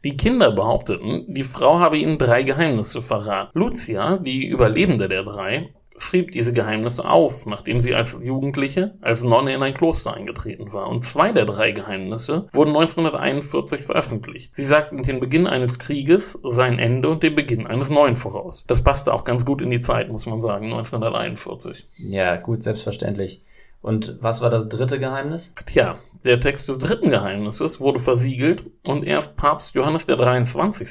die 0.06 0.16
Kinder 0.16 0.52
behaupteten, 0.52 1.26
die 1.28 1.44
Frau 1.44 1.80
habe 1.80 1.98
ihnen 1.98 2.18
drei 2.18 2.44
Geheimnisse 2.44 3.02
verraten. 3.02 3.52
Lucia, 3.54 4.16
die 4.18 4.48
Überlebende 4.48 5.10
der 5.10 5.24
drei, 5.24 5.74
schrieb 6.02 6.32
diese 6.32 6.54
Geheimnisse 6.54 7.06
auf, 7.06 7.46
nachdem 7.46 7.80
sie 7.80 7.94
als 7.94 8.20
Jugendliche 8.24 8.96
als 9.02 9.24
Nonne 9.24 9.54
in 9.54 9.64
ein 9.64 9.74
Kloster 9.74 10.14
eingetreten 10.14 10.74
war. 10.74 10.88
Und 10.88 11.06
zwei 11.06 11.32
der 11.32 11.46
drei 11.46 11.72
Geheimnisse 11.72 12.48
wurden 12.54 12.70
1941 12.70 13.82
veröffentlicht. 13.82 14.56
Sie 14.56 14.64
sagten 14.64 15.04
den 15.04 15.20
Beginn 15.20 15.48
eines 15.48 15.80
Krieges, 15.80 16.40
sein 16.44 16.80
Ende 16.80 17.10
und 17.10 17.24
den 17.24 17.36
Beginn 17.36 17.68
eines 17.68 17.90
neuen 17.90 18.16
voraus. 18.16 18.64
Das 18.68 18.84
passte 18.84 19.14
auch 19.14 19.24
ganz 19.24 19.46
gut 19.46 19.62
in 19.62 19.72
die 19.72 19.82
Zeit, 19.82 20.10
muss 20.10 20.26
man 20.26 20.40
sagen, 20.40 20.66
1941. 20.66 21.86
Ja, 21.98 22.38
gut, 22.38 22.64
selbstverständlich. 22.64 23.44
Und 23.82 24.18
was 24.20 24.42
war 24.42 24.50
das 24.50 24.68
dritte 24.68 25.00
Geheimnis? 25.00 25.54
Tja, 25.66 25.96
der 26.26 26.40
Text 26.42 26.68
des 26.68 26.80
dritten 26.80 27.10
Geheimnisses 27.10 27.80
wurde 27.80 28.00
versiegelt 28.00 28.64
und 28.84 29.06
erst 29.06 29.38
Papst 29.38 29.74
Johannes 29.74 30.06
der 30.06 30.18
23 30.18 30.90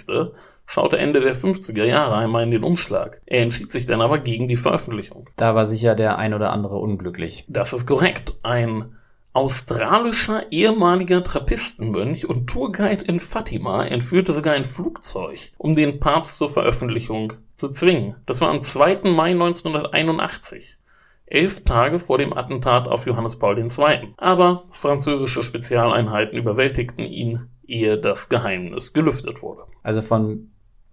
schaute 0.68 0.98
Ende 0.98 1.20
der 1.20 1.35
50er 1.35 1.85
Jahre 1.85 2.16
einmal 2.16 2.44
in 2.44 2.50
den 2.50 2.62
Umschlag. 2.62 3.22
Er 3.24 3.42
entschied 3.42 3.70
sich 3.70 3.87
dann 3.87 4.02
aber 4.02 4.18
gegen 4.18 4.48
die 4.48 4.57
Veröffentlichung. 4.57 5.24
Da 5.37 5.54
war 5.54 5.64
sicher 5.64 5.94
der 5.94 6.18
ein 6.18 6.35
oder 6.35 6.52
andere 6.52 6.76
unglücklich. 6.76 7.46
Das 7.48 7.72
ist 7.72 7.87
korrekt. 7.87 8.35
Ein 8.42 8.94
australischer 9.33 10.52
ehemaliger 10.52 11.24
Trappistenmönch 11.24 12.28
und 12.28 12.48
Tourguide 12.48 13.04
in 13.04 13.18
Fatima 13.18 13.85
entführte 13.85 14.33
sogar 14.33 14.54
ein 14.54 14.66
Flugzeug, 14.66 15.52
um 15.57 15.74
den 15.74 16.00
Papst 16.00 16.37
zur 16.37 16.50
Veröffentlichung 16.50 17.33
zu 17.57 17.70
zwingen. 17.70 18.16
Das 18.26 18.40
war 18.42 18.50
am 18.50 18.62
2. 18.62 19.00
Mai 19.04 19.31
1981 19.31 20.76
elf 21.24 21.64
Tage 21.64 21.98
vor 21.98 22.18
dem 22.18 22.33
Attentat 22.33 22.88
auf 22.88 23.07
Johannes 23.07 23.38
Paul 23.38 23.59
II. 23.59 24.14
Aber 24.16 24.62
französische 24.72 25.42
Spezialeinheiten 25.42 26.38
überwältigten 26.38 27.04
ihn, 27.04 27.48
ehe 27.66 27.98
das 27.98 28.28
Geheimnis 28.28 28.92
gelüftet 28.92 29.42
wurde. 29.42 29.62
Also 29.83 30.02
von 30.02 30.50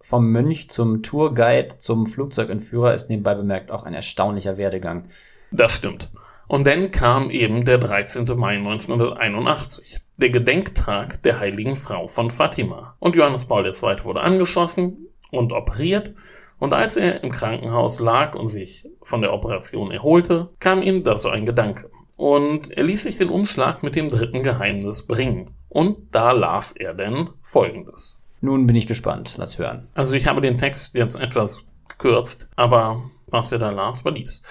vom 0.08 0.32
Mönch 0.32 0.70
zum 0.70 1.02
Tourguide 1.02 1.80
zum 1.80 2.06
Flugzeugentführer 2.06 2.94
ist 2.94 3.10
nebenbei 3.10 3.34
bemerkt 3.34 3.72
auch 3.72 3.86
ein 3.86 3.96
erstaunlicher 3.96 4.56
Werdegang. 4.56 5.06
Das 5.50 5.76
stimmt. 5.76 6.12
Und 6.48 6.68
dann 6.68 6.92
kam 6.92 7.32
eben 7.32 7.66
der 7.66 7.80
13. 7.80 8.26
Mai 8.38 8.58
1981, 8.58 10.00
der 10.20 10.30
Gedenktag 10.30 11.24
der 11.24 11.40
heiligen 11.40 11.76
Frau 11.76 12.06
von 12.06 12.30
Fatima. 12.30 12.96
Und 13.00 13.16
Johannes 13.16 13.46
Paul 13.46 13.66
II. 13.66 14.04
wurde 14.04 14.22
angeschossen 14.22 15.08
und 15.32 15.54
operiert. 15.54 16.14
Und 16.60 16.74
als 16.74 16.98
er 16.98 17.24
im 17.24 17.32
Krankenhaus 17.32 18.00
lag 18.00 18.36
und 18.36 18.50
sich 18.50 18.88
von 19.02 19.22
der 19.22 19.34
Operation 19.34 19.90
erholte, 19.90 20.52
kam 20.60 20.84
ihm 20.84 21.02
das 21.04 21.24
so 21.24 21.30
ein 21.30 21.48
Gedanke. 21.48 21.90
Und 22.16 22.72
er 22.72 22.84
ließ 22.84 23.04
sich 23.04 23.18
den 23.18 23.30
Umschlag 23.30 23.82
mit 23.82 23.96
dem 23.96 24.10
dritten 24.10 24.44
Geheimnis 24.44 25.02
bringen. 25.02 25.56
Und 25.68 26.14
da 26.14 26.32
las 26.32 26.74
er 26.74 26.94
denn 26.94 27.30
Folgendes. 27.42 28.20
Nun 28.46 28.68
bin 28.68 28.76
ich 28.76 28.86
gespannt. 28.86 29.34
Lass 29.38 29.58
hören. 29.58 29.88
Also 29.96 30.14
ich 30.14 30.28
habe 30.28 30.40
den 30.40 30.60
Text 30.60 30.94
jetzt 30.94 31.16
etwas 31.16 31.64
gekürzt, 31.90 32.48
aber 32.56 33.02
was 33.32 33.52
er 33.52 33.58
da 33.58 33.72
las, 33.72 34.06
war 34.06 34.12
dies. 34.12 34.44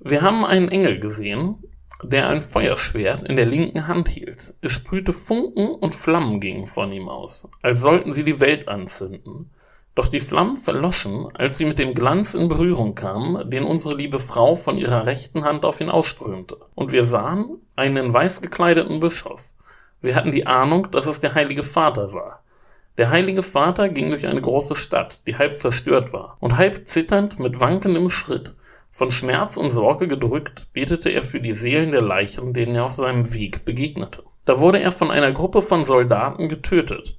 Wir 0.00 0.22
haben 0.22 0.46
einen 0.46 0.70
Engel 0.70 0.98
gesehen, 0.98 1.62
der 2.02 2.30
ein 2.30 2.40
Feuerschwert 2.40 3.22
in 3.22 3.36
der 3.36 3.44
linken 3.44 3.86
Hand 3.86 4.08
hielt. 4.08 4.54
Es 4.62 4.72
sprühte 4.72 5.12
Funken 5.12 5.74
und 5.74 5.94
Flammen 5.94 6.40
gingen 6.40 6.66
von 6.66 6.90
ihm 6.90 7.10
aus, 7.10 7.46
als 7.60 7.82
sollten 7.82 8.14
sie 8.14 8.24
die 8.24 8.40
Welt 8.40 8.66
anzünden. 8.68 9.50
Doch 9.94 10.08
die 10.08 10.20
Flammen 10.20 10.56
verloschen, 10.56 11.28
als 11.34 11.58
sie 11.58 11.66
mit 11.66 11.78
dem 11.78 11.92
Glanz 11.92 12.32
in 12.32 12.48
Berührung 12.48 12.94
kamen, 12.94 13.50
den 13.50 13.64
unsere 13.64 13.94
liebe 13.94 14.20
Frau 14.20 14.54
von 14.54 14.78
ihrer 14.78 15.04
rechten 15.04 15.44
Hand 15.44 15.66
auf 15.66 15.82
ihn 15.82 15.90
ausströmte. 15.90 16.56
Und 16.74 16.92
wir 16.92 17.02
sahen 17.02 17.58
einen 17.76 18.12
weiß 18.12 18.40
gekleideten 18.40 19.00
Bischof. 19.00 19.50
Wir 20.00 20.14
hatten 20.14 20.32
die 20.32 20.46
Ahnung, 20.46 20.90
dass 20.90 21.06
es 21.06 21.20
der 21.20 21.34
Heilige 21.34 21.62
Vater 21.62 22.14
war. 22.14 22.43
Der 22.96 23.10
heilige 23.10 23.42
Vater 23.42 23.88
ging 23.88 24.10
durch 24.10 24.26
eine 24.26 24.40
große 24.40 24.76
Stadt, 24.76 25.26
die 25.26 25.36
halb 25.36 25.58
zerstört 25.58 26.12
war, 26.12 26.36
und 26.40 26.56
halb 26.56 26.86
zitternd 26.86 27.40
mit 27.40 27.60
wankendem 27.60 28.08
Schritt, 28.08 28.54
von 28.88 29.10
Schmerz 29.10 29.56
und 29.56 29.72
Sorge 29.72 30.06
gedrückt, 30.06 30.68
betete 30.72 31.10
er 31.10 31.22
für 31.22 31.40
die 31.40 31.52
Seelen 31.52 31.90
der 31.90 32.02
Leichen, 32.02 32.52
denen 32.52 32.76
er 32.76 32.84
auf 32.84 32.92
seinem 32.92 33.34
Weg 33.34 33.64
begegnete. 33.64 34.22
Da 34.44 34.60
wurde 34.60 34.78
er 34.78 34.92
von 34.92 35.10
einer 35.10 35.32
Gruppe 35.32 35.62
von 35.62 35.84
Soldaten 35.84 36.48
getötet, 36.48 37.18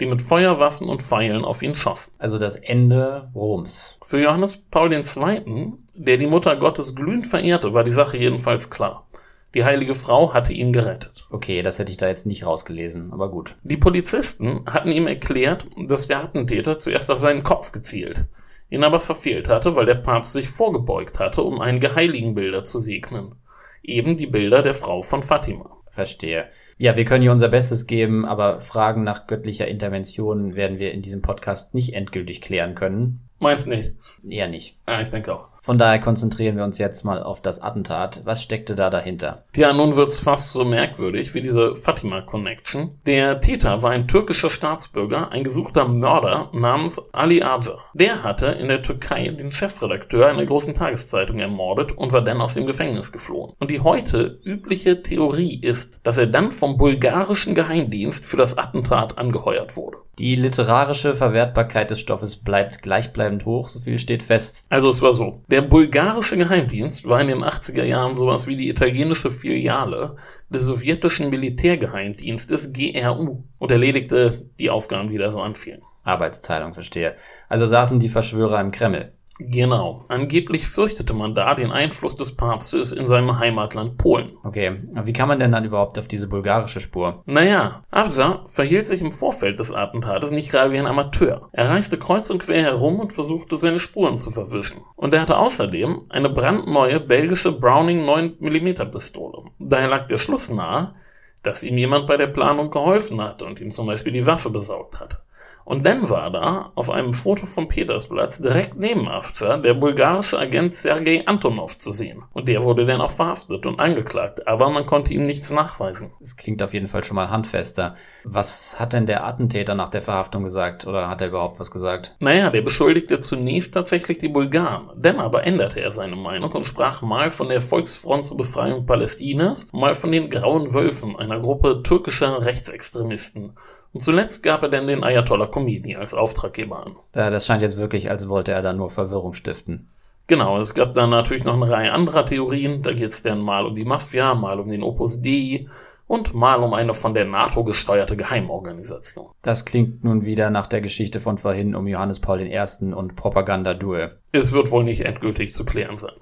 die 0.00 0.06
mit 0.06 0.20
Feuerwaffen 0.20 0.88
und 0.88 1.00
Pfeilen 1.00 1.44
auf 1.44 1.62
ihn 1.62 1.76
schossen. 1.76 2.14
Also 2.18 2.40
das 2.40 2.56
Ende 2.56 3.30
Roms. 3.36 4.00
Für 4.02 4.20
Johannes 4.20 4.56
Paul 4.56 4.92
II., 4.92 5.74
der 5.94 6.16
die 6.16 6.26
Mutter 6.26 6.56
Gottes 6.56 6.96
glühend 6.96 7.28
verehrte, 7.28 7.72
war 7.72 7.84
die 7.84 7.92
Sache 7.92 8.18
jedenfalls 8.18 8.68
klar. 8.70 9.06
Die 9.54 9.64
heilige 9.64 9.94
Frau 9.94 10.32
hatte 10.32 10.52
ihn 10.52 10.72
gerettet. 10.72 11.26
Okay, 11.30 11.62
das 11.62 11.78
hätte 11.78 11.90
ich 11.90 11.98
da 11.98 12.08
jetzt 12.08 12.24
nicht 12.24 12.46
rausgelesen, 12.46 13.12
aber 13.12 13.30
gut. 13.30 13.56
Die 13.62 13.76
Polizisten 13.76 14.64
hatten 14.66 14.90
ihm 14.90 15.06
erklärt, 15.06 15.66
dass 15.76 16.08
der 16.08 16.24
Attentäter 16.24 16.78
zuerst 16.78 17.10
auf 17.10 17.18
seinen 17.18 17.42
Kopf 17.42 17.72
gezielt, 17.72 18.26
ihn 18.70 18.82
aber 18.82 18.98
verfehlt 18.98 19.50
hatte, 19.50 19.76
weil 19.76 19.86
der 19.86 19.96
Papst 19.96 20.32
sich 20.32 20.48
vorgebeugt 20.48 21.18
hatte, 21.18 21.42
um 21.42 21.60
einige 21.60 21.94
Heiligenbilder 21.94 22.64
zu 22.64 22.78
segnen. 22.78 23.34
Eben 23.82 24.16
die 24.16 24.26
Bilder 24.26 24.62
der 24.62 24.74
Frau 24.74 25.02
von 25.02 25.22
Fatima. 25.22 25.76
Verstehe. 25.90 26.46
Ja, 26.78 26.96
wir 26.96 27.04
können 27.04 27.20
hier 27.20 27.32
unser 27.32 27.48
Bestes 27.48 27.86
geben, 27.86 28.24
aber 28.24 28.60
Fragen 28.60 29.02
nach 29.02 29.26
göttlicher 29.26 29.68
Intervention 29.68 30.54
werden 30.54 30.78
wir 30.78 30.92
in 30.92 31.02
diesem 31.02 31.20
Podcast 31.20 31.74
nicht 31.74 31.92
endgültig 31.92 32.40
klären 32.40 32.74
können. 32.74 33.28
Meinst 33.38 33.66
nicht? 33.66 33.92
Eher 34.26 34.48
nicht. 34.48 34.78
Ah, 34.86 35.02
ich 35.02 35.10
denke 35.10 35.34
auch. 35.34 35.51
Von 35.64 35.78
daher 35.78 36.00
konzentrieren 36.00 36.56
wir 36.56 36.64
uns 36.64 36.78
jetzt 36.78 37.04
mal 37.04 37.22
auf 37.22 37.40
das 37.40 37.62
Attentat. 37.62 38.22
Was 38.24 38.42
steckte 38.42 38.74
da 38.74 38.90
dahinter? 38.90 39.44
Ja, 39.54 39.72
nun 39.72 39.94
wird's 39.94 40.18
fast 40.18 40.52
so 40.52 40.64
merkwürdig 40.64 41.34
wie 41.34 41.40
diese 41.40 41.76
Fatima 41.76 42.20
Connection. 42.20 42.98
Der 43.06 43.40
Täter 43.40 43.80
war 43.80 43.92
ein 43.92 44.08
türkischer 44.08 44.50
Staatsbürger, 44.50 45.30
ein 45.30 45.44
gesuchter 45.44 45.86
Mörder 45.86 46.50
namens 46.52 47.00
Ali 47.12 47.44
Aja. 47.44 47.78
Der 47.94 48.24
hatte 48.24 48.46
in 48.46 48.66
der 48.66 48.82
Türkei 48.82 49.28
den 49.28 49.52
Chefredakteur 49.52 50.26
einer 50.26 50.44
großen 50.44 50.74
Tageszeitung 50.74 51.38
ermordet 51.38 51.92
und 51.92 52.12
war 52.12 52.22
dann 52.22 52.40
aus 52.40 52.54
dem 52.54 52.66
Gefängnis 52.66 53.12
geflohen. 53.12 53.52
Und 53.60 53.70
die 53.70 53.78
heute 53.78 54.40
übliche 54.42 55.00
Theorie 55.00 55.60
ist, 55.60 56.00
dass 56.02 56.18
er 56.18 56.26
dann 56.26 56.50
vom 56.50 56.76
bulgarischen 56.76 57.54
Geheimdienst 57.54 58.26
für 58.26 58.36
das 58.36 58.58
Attentat 58.58 59.16
angeheuert 59.16 59.76
wurde. 59.76 59.98
Die 60.18 60.36
literarische 60.36 61.14
Verwertbarkeit 61.14 61.90
des 61.90 62.00
Stoffes 62.00 62.36
bleibt 62.36 62.82
gleichbleibend 62.82 63.46
hoch, 63.46 63.70
so 63.70 63.78
viel 63.78 63.98
steht 63.98 64.22
fest. 64.22 64.66
Also 64.68 64.90
es 64.90 65.00
war 65.00 65.14
so. 65.14 65.40
Der 65.52 65.60
bulgarische 65.60 66.38
Geheimdienst 66.38 67.06
war 67.06 67.20
in 67.20 67.28
den 67.28 67.44
80er 67.44 67.84
Jahren 67.84 68.14
sowas 68.14 68.46
wie 68.46 68.56
die 68.56 68.70
italienische 68.70 69.30
Filiale 69.30 70.16
des 70.48 70.62
sowjetischen 70.62 71.28
Militärgeheimdienstes 71.28 72.72
GRU 72.72 73.44
und 73.58 73.70
erledigte 73.70 74.30
die 74.58 74.70
Aufgaben, 74.70 75.10
die 75.10 75.18
da 75.18 75.30
so 75.30 75.42
anfielen. 75.42 75.82
Arbeitsteilung, 76.04 76.72
verstehe. 76.72 77.16
Also 77.50 77.66
saßen 77.66 78.00
die 78.00 78.08
Verschwörer 78.08 78.62
im 78.62 78.70
Kreml. 78.70 79.12
Genau. 79.50 80.04
Angeblich 80.08 80.66
fürchtete 80.66 81.14
man 81.14 81.34
da 81.34 81.54
den 81.54 81.72
Einfluss 81.72 82.16
des 82.16 82.36
Papstes 82.36 82.92
in 82.92 83.06
seinem 83.06 83.38
Heimatland 83.38 83.98
Polen. 83.98 84.36
Okay, 84.44 84.76
wie 85.04 85.12
kann 85.12 85.28
man 85.28 85.40
denn 85.40 85.52
dann 85.52 85.64
überhaupt 85.64 85.98
auf 85.98 86.08
diese 86.08 86.28
bulgarische 86.28 86.80
Spur? 86.80 87.22
Naja, 87.26 87.82
Avza 87.90 88.42
verhielt 88.46 88.86
sich 88.86 89.00
im 89.00 89.12
Vorfeld 89.12 89.58
des 89.58 89.72
Attentates 89.72 90.30
nicht 90.30 90.50
gerade 90.50 90.72
wie 90.72 90.78
ein 90.78 90.86
Amateur. 90.86 91.48
Er 91.52 91.70
reiste 91.70 91.98
kreuz 91.98 92.30
und 92.30 92.38
quer 92.38 92.62
herum 92.62 93.00
und 93.00 93.12
versuchte 93.12 93.56
seine 93.56 93.78
Spuren 93.78 94.16
zu 94.16 94.30
verwischen. 94.30 94.82
Und 94.96 95.14
er 95.14 95.22
hatte 95.22 95.36
außerdem 95.36 96.02
eine 96.08 96.30
brandneue 96.30 97.00
belgische 97.00 97.52
Browning 97.52 98.04
9mm 98.04 98.84
Pistole. 98.86 99.44
Daher 99.58 99.88
lag 99.88 100.06
der 100.06 100.18
Schluss 100.18 100.50
nahe, 100.50 100.94
dass 101.42 101.62
ihm 101.62 101.76
jemand 101.76 102.06
bei 102.06 102.16
der 102.16 102.28
Planung 102.28 102.70
geholfen 102.70 103.20
hatte 103.20 103.44
und 103.44 103.60
ihm 103.60 103.70
zum 103.70 103.86
Beispiel 103.86 104.12
die 104.12 104.26
Waffe 104.26 104.50
besorgt 104.50 105.00
hat. 105.00 105.22
Und 105.64 105.86
dann 105.86 106.08
war 106.10 106.30
da 106.30 106.72
auf 106.74 106.90
einem 106.90 107.14
Foto 107.14 107.46
vom 107.46 107.68
Petersplatz 107.68 108.38
direkt 108.38 108.76
neben 108.78 109.08
After 109.08 109.58
der 109.58 109.74
bulgarische 109.74 110.38
Agent 110.38 110.74
Sergei 110.74 111.26
Antonov 111.26 111.76
zu 111.76 111.92
sehen. 111.92 112.24
Und 112.32 112.48
der 112.48 112.62
wurde 112.62 112.86
dann 112.86 113.00
auch 113.00 113.10
verhaftet 113.10 113.66
und 113.66 113.78
angeklagt, 113.78 114.46
aber 114.46 114.70
man 114.70 114.86
konnte 114.86 115.14
ihm 115.14 115.24
nichts 115.24 115.50
nachweisen. 115.50 116.12
Es 116.20 116.36
klingt 116.36 116.62
auf 116.62 116.74
jeden 116.74 116.88
Fall 116.88 117.04
schon 117.04 117.16
mal 117.16 117.30
handfester. 117.30 117.94
Was 118.24 118.78
hat 118.78 118.92
denn 118.92 119.06
der 119.06 119.24
Attentäter 119.24 119.74
nach 119.74 119.88
der 119.88 120.02
Verhaftung 120.02 120.44
gesagt? 120.44 120.86
Oder 120.86 121.08
hat 121.08 121.20
er 121.20 121.28
überhaupt 121.28 121.60
was 121.60 121.70
gesagt? 121.70 122.16
Naja, 122.18 122.50
der 122.50 122.62
beschuldigte 122.62 123.20
zunächst 123.20 123.74
tatsächlich 123.74 124.18
die 124.18 124.28
Bulgaren. 124.28 124.90
Dann 124.96 125.20
aber 125.20 125.44
änderte 125.44 125.80
er 125.80 125.92
seine 125.92 126.16
Meinung 126.16 126.52
und 126.52 126.66
sprach 126.66 127.02
mal 127.02 127.30
von 127.30 127.48
der 127.48 127.60
Volksfront 127.60 128.24
zur 128.24 128.36
Befreiung 128.36 128.86
Palästinas, 128.86 129.68
mal 129.72 129.94
von 129.94 130.12
den 130.12 130.30
Grauen 130.30 130.74
Wölfen, 130.74 131.16
einer 131.16 131.40
Gruppe 131.40 131.82
türkischer 131.82 132.44
Rechtsextremisten. 132.44 133.54
Und 133.92 134.00
zuletzt 134.00 134.42
gab 134.42 134.62
er 134.62 134.68
dann 134.68 134.86
den 134.86 135.04
Ayatollah 135.04 135.46
Khomeini 135.46 135.96
als 135.96 136.14
Auftraggeber 136.14 136.86
an. 136.86 136.96
Äh, 137.12 137.30
das 137.30 137.46
scheint 137.46 137.62
jetzt 137.62 137.76
wirklich, 137.76 138.10
als 138.10 138.28
wollte 138.28 138.52
er 138.52 138.62
da 138.62 138.72
nur 138.72 138.90
Verwirrung 138.90 139.34
stiften. 139.34 139.88
Genau, 140.26 140.58
es 140.60 140.74
gab 140.74 140.92
dann 140.92 141.10
natürlich 141.10 141.44
noch 141.44 141.56
eine 141.56 141.68
Reihe 141.68 141.92
anderer 141.92 142.24
Theorien. 142.24 142.82
Da 142.82 142.92
geht 142.92 143.10
es 143.10 143.22
dann 143.22 143.40
mal 143.40 143.66
um 143.66 143.74
die 143.74 143.84
Mafia, 143.84 144.34
mal 144.34 144.60
um 144.60 144.70
den 144.70 144.82
Opus 144.82 145.20
Dei 145.20 145.66
und 146.06 146.34
mal 146.34 146.62
um 146.62 146.74
eine 146.74 146.94
von 146.94 147.14
der 147.14 147.24
NATO 147.24 147.64
gesteuerte 147.64 148.16
Geheimorganisation. 148.16 149.30
Das 149.42 149.64
klingt 149.64 150.04
nun 150.04 150.24
wieder 150.24 150.50
nach 150.50 150.66
der 150.66 150.80
Geschichte 150.80 151.20
von 151.20 151.38
vorhin 151.38 151.74
um 151.74 151.86
Johannes 151.86 152.20
Paul 152.20 152.40
I. 152.42 152.58
und 152.94 153.16
Propaganda 153.16 153.74
Due. 153.74 154.10
Es 154.30 154.52
wird 154.52 154.70
wohl 154.70 154.84
nicht 154.84 155.02
endgültig 155.02 155.52
zu 155.52 155.64
klären 155.64 155.96
sein. 155.96 156.14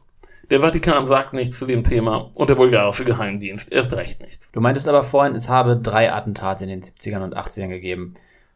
Der 0.50 0.58
Vatikan 0.58 1.06
sagt 1.06 1.32
nichts 1.32 1.60
zu 1.60 1.66
dem 1.66 1.84
Thema 1.84 2.28
und 2.34 2.50
der 2.50 2.56
bulgarische 2.56 3.04
Geheimdienst 3.04 3.70
erst 3.70 3.92
recht 3.92 4.20
nichts. 4.20 4.50
Du 4.50 4.60
meintest 4.60 4.88
aber 4.88 5.04
vorhin, 5.04 5.36
es 5.36 5.48
habe 5.48 5.76
drei 5.76 6.12
Attentate 6.12 6.64
in 6.64 6.70
den 6.70 6.82
70ern 6.82 7.22
und 7.22 7.36
80ern 7.36 7.68
gegeben. 7.68 8.14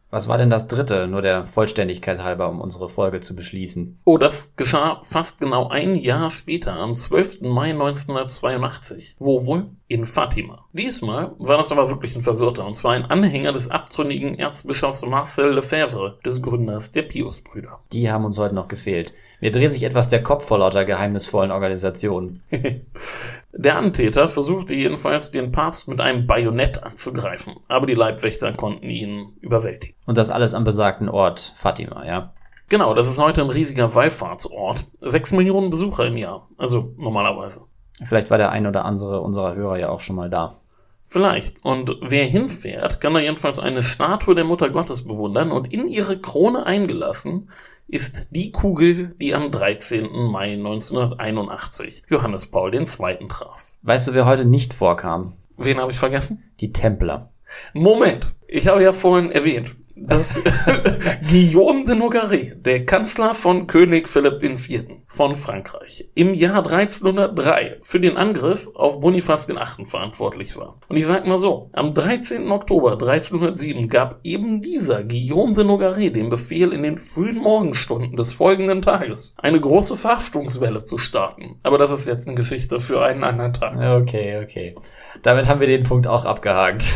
Was 0.09 0.27
war 0.27 0.37
denn 0.37 0.49
das 0.49 0.67
dritte, 0.67 1.07
nur 1.07 1.21
der 1.21 1.45
Vollständigkeit 1.45 2.21
halber, 2.21 2.49
um 2.49 2.59
unsere 2.59 2.89
Folge 2.89 3.21
zu 3.21 3.33
beschließen? 3.33 3.99
Oh, 4.03 4.17
das 4.17 4.55
geschah 4.57 4.99
fast 5.03 5.39
genau 5.39 5.69
ein 5.69 5.95
Jahr 5.95 6.31
später, 6.31 6.73
am 6.73 6.95
12. 6.95 7.41
Mai 7.43 7.71
1982. 7.71 9.15
Wo 9.17 9.45
wohl? 9.45 9.69
In 9.87 10.05
Fatima. 10.05 10.65
Diesmal 10.73 11.35
war 11.37 11.57
das 11.57 11.71
aber 11.71 11.87
wirklich 11.89 12.15
ein 12.15 12.23
Verwirrter, 12.23 12.65
und 12.65 12.73
zwar 12.73 12.93
ein 12.93 13.05
Anhänger 13.05 13.53
des 13.53 13.69
abtrünnigen 13.69 14.33
Erzbischofs 14.33 15.05
Marcel 15.05 15.53
Lefebvre, 15.53 16.17
des 16.25 16.41
Gründers 16.41 16.91
der 16.91 17.03
Pius-Brüder. 17.03 17.77
Die 17.93 18.09
haben 18.09 18.25
uns 18.25 18.39
heute 18.39 18.55
noch 18.55 18.67
gefehlt. 18.67 19.13
Mir 19.41 19.51
dreht 19.51 19.71
sich 19.71 19.83
etwas 19.83 20.09
der 20.09 20.23
Kopf 20.23 20.45
vor 20.45 20.57
lauter 20.57 20.85
geheimnisvollen 20.85 21.51
Organisationen. 21.51 22.41
der 23.51 23.75
Antäter 23.75 24.27
versuchte 24.27 24.73
jedenfalls, 24.73 25.29
den 25.29 25.51
Papst 25.51 25.87
mit 25.87 26.01
einem 26.01 26.25
Bajonett 26.25 26.81
anzugreifen, 26.81 27.53
aber 27.67 27.85
die 27.85 27.93
Leibwächter 27.93 28.53
konnten 28.53 28.89
ihn 28.89 29.27
überwältigen. 29.41 29.95
Und 30.07 30.17
das 30.17 30.31
alles 30.31 30.55
am 30.55 30.63
besagten 30.63 31.09
Ort 31.09 31.53
Fatima, 31.55 32.03
ja? 32.07 32.33
Genau, 32.69 32.95
das 32.95 33.07
ist 33.07 33.19
heute 33.19 33.43
ein 33.43 33.51
riesiger 33.51 33.93
Wallfahrtsort. 33.93 34.87
Sechs 34.99 35.31
Millionen 35.31 35.69
Besucher 35.69 36.07
im 36.07 36.17
Jahr, 36.17 36.47
also 36.57 36.95
normalerweise. 36.97 37.61
Vielleicht 38.03 38.29
war 38.29 38.37
der 38.37 38.51
ein 38.51 38.67
oder 38.67 38.85
andere 38.85 39.21
unserer 39.21 39.55
Hörer 39.55 39.77
ja 39.77 39.89
auch 39.89 40.01
schon 40.01 40.15
mal 40.15 40.29
da. 40.29 40.55
Vielleicht. 41.03 41.63
Und 41.63 41.95
wer 42.01 42.25
hinfährt, 42.25 42.99
kann 42.99 43.13
da 43.13 43.19
jedenfalls 43.19 43.59
eine 43.59 43.83
Statue 43.83 44.35
der 44.35 44.43
Mutter 44.43 44.69
Gottes 44.69 45.03
bewundern 45.03 45.51
und 45.51 45.71
in 45.71 45.87
ihre 45.87 46.19
Krone 46.19 46.65
eingelassen 46.65 47.49
ist 47.87 48.27
die 48.31 48.51
Kugel, 48.51 49.15
die 49.21 49.35
am 49.35 49.51
13. 49.51 50.09
Mai 50.11 50.53
1981 50.53 52.03
Johannes 52.09 52.47
Paul 52.47 52.73
II. 52.73 52.85
traf. 52.85 53.73
Weißt 53.83 54.07
du, 54.07 54.13
wer 54.15 54.25
heute 54.25 54.45
nicht 54.45 54.73
vorkam? 54.73 55.33
Wen 55.57 55.79
habe 55.79 55.91
ich 55.91 55.99
vergessen? 55.99 56.43
Die 56.59 56.73
Templer. 56.73 57.29
Moment, 57.73 58.25
ich 58.47 58.67
habe 58.67 58.81
ja 58.81 58.91
vorhin 58.91 59.31
erwähnt, 59.31 59.75
dass 59.95 60.39
Guillaume 61.29 61.85
de 61.85 61.95
Nogaret, 61.95 62.65
der 62.65 62.85
Kanzler 62.85 63.33
von 63.33 63.67
König 63.67 64.09
Philipp 64.09 64.43
IV. 64.43 64.85
von 65.07 65.35
Frankreich, 65.35 66.09
im 66.15 66.33
Jahr 66.33 66.65
1303 66.65 67.77
für 67.81 67.99
den 67.99 68.17
Angriff 68.17 68.67
auf 68.75 68.99
Bonifaz 68.99 69.47
VIII. 69.47 69.85
verantwortlich 69.85 70.57
war. 70.57 70.79
Und 70.89 70.97
ich 70.97 71.05
sag 71.05 71.25
mal 71.25 71.39
so, 71.39 71.69
am 71.73 71.93
13. 71.93 72.51
Oktober 72.51 72.93
1307 72.93 73.87
gab 73.87 74.19
eben 74.23 74.61
dieser 74.61 75.03
Guillaume 75.03 75.53
de 75.53 75.63
Nogaret 75.63 76.15
den 76.15 76.29
Befehl, 76.29 76.73
in 76.73 76.83
den 76.83 76.97
frühen 76.97 77.41
Morgenstunden 77.41 78.17
des 78.17 78.33
folgenden 78.33 78.81
Tages 78.81 79.35
eine 79.37 79.59
große 79.59 79.95
Verhaftungswelle 79.95 80.83
zu 80.83 80.97
starten. 80.97 81.57
Aber 81.63 81.77
das 81.77 81.91
ist 81.91 82.05
jetzt 82.05 82.27
eine 82.27 82.35
Geschichte 82.35 82.79
für 82.79 83.03
einen 83.03 83.23
anderen 83.23 83.53
Tag. 83.53 83.75
Okay, 84.01 84.43
okay. 84.43 84.75
Damit 85.23 85.47
haben 85.47 85.59
wir 85.59 85.67
den 85.67 85.83
Punkt 85.83 86.07
auch 86.07 86.25
abgehakt. 86.25 86.93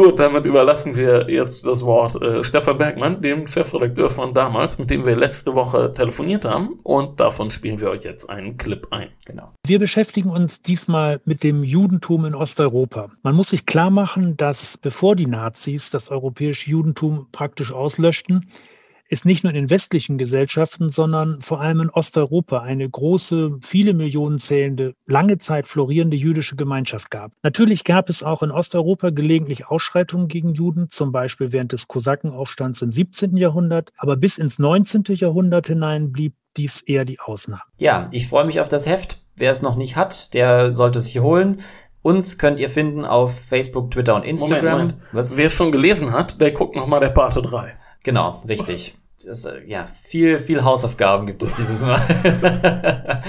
Gut, 0.00 0.18
damit 0.18 0.46
überlassen 0.46 0.96
wir 0.96 1.28
jetzt 1.28 1.66
das 1.66 1.84
Wort 1.84 2.16
äh, 2.22 2.42
Stefan 2.42 2.78
Bergmann, 2.78 3.20
dem 3.20 3.46
Chefredakteur 3.46 4.08
von 4.08 4.32
damals, 4.32 4.78
mit 4.78 4.88
dem 4.88 5.04
wir 5.04 5.14
letzte 5.14 5.54
Woche 5.54 5.92
telefoniert 5.92 6.46
haben. 6.46 6.70
Und 6.84 7.20
davon 7.20 7.50
spielen 7.50 7.78
wir 7.82 7.90
euch 7.90 8.04
jetzt 8.04 8.30
einen 8.30 8.56
Clip 8.56 8.86
ein. 8.92 9.08
Genau. 9.26 9.52
Wir 9.66 9.78
beschäftigen 9.78 10.30
uns 10.30 10.62
diesmal 10.62 11.20
mit 11.26 11.42
dem 11.42 11.62
Judentum 11.62 12.24
in 12.24 12.34
Osteuropa. 12.34 13.10
Man 13.22 13.34
muss 13.34 13.50
sich 13.50 13.66
klar 13.66 13.90
machen, 13.90 14.38
dass 14.38 14.78
bevor 14.78 15.16
die 15.16 15.26
Nazis 15.26 15.90
das 15.90 16.08
europäische 16.08 16.70
Judentum 16.70 17.26
praktisch 17.30 17.70
auslöschten, 17.70 18.48
es 19.10 19.24
nicht 19.24 19.42
nur 19.42 19.52
in 19.52 19.56
den 19.56 19.70
westlichen 19.70 20.18
Gesellschaften, 20.18 20.90
sondern 20.92 21.42
vor 21.42 21.60
allem 21.60 21.80
in 21.80 21.90
Osteuropa 21.90 22.60
eine 22.60 22.88
große, 22.88 23.58
viele 23.60 23.92
Millionen 23.92 24.38
zählende, 24.38 24.94
lange 25.06 25.38
Zeit 25.38 25.66
florierende 25.66 26.16
jüdische 26.16 26.54
Gemeinschaft 26.54 27.10
gab. 27.10 27.32
Natürlich 27.42 27.82
gab 27.82 28.08
es 28.08 28.22
auch 28.22 28.42
in 28.42 28.52
Osteuropa 28.52 29.10
gelegentlich 29.10 29.66
Ausschreitungen 29.66 30.28
gegen 30.28 30.54
Juden, 30.54 30.88
zum 30.90 31.10
Beispiel 31.10 31.50
während 31.50 31.72
des 31.72 31.88
Kosakenaufstands 31.88 32.82
im 32.82 32.92
17. 32.92 33.36
Jahrhundert, 33.36 33.90
aber 33.96 34.16
bis 34.16 34.38
ins 34.38 34.60
19. 34.60 35.02
Jahrhundert 35.08 35.66
hinein 35.66 36.12
blieb 36.12 36.34
dies 36.56 36.80
eher 36.82 37.04
die 37.04 37.18
Ausnahme. 37.18 37.62
Ja, 37.78 38.08
ich 38.12 38.28
freue 38.28 38.44
mich 38.44 38.60
auf 38.60 38.68
das 38.68 38.86
Heft. 38.86 39.18
Wer 39.36 39.50
es 39.50 39.62
noch 39.62 39.76
nicht 39.76 39.96
hat, 39.96 40.34
der 40.34 40.72
sollte 40.72 41.00
sich 41.00 41.18
holen. 41.18 41.62
Uns 42.02 42.38
könnt 42.38 42.60
ihr 42.60 42.68
finden 42.68 43.04
auf 43.04 43.38
Facebook, 43.38 43.90
Twitter 43.90 44.14
und 44.14 44.24
Instagram. 44.24 44.78
Moment, 44.78 45.12
Moment. 45.12 45.36
Wer 45.36 45.46
es 45.46 45.52
schon 45.52 45.72
gelesen 45.72 46.12
hat, 46.12 46.40
der 46.40 46.52
guckt 46.52 46.76
nochmal 46.76 47.00
der 47.00 47.10
Pate 47.10 47.42
3. 47.42 47.74
Genau, 48.02 48.40
richtig 48.48 48.94
das, 49.24 49.44
äh, 49.44 49.62
ja, 49.66 49.86
viel, 49.86 50.38
viel 50.38 50.64
Hausaufgaben 50.64 51.26
gibt 51.26 51.42
es 51.42 51.54
dieses 51.54 51.82
Mal. 51.82 52.00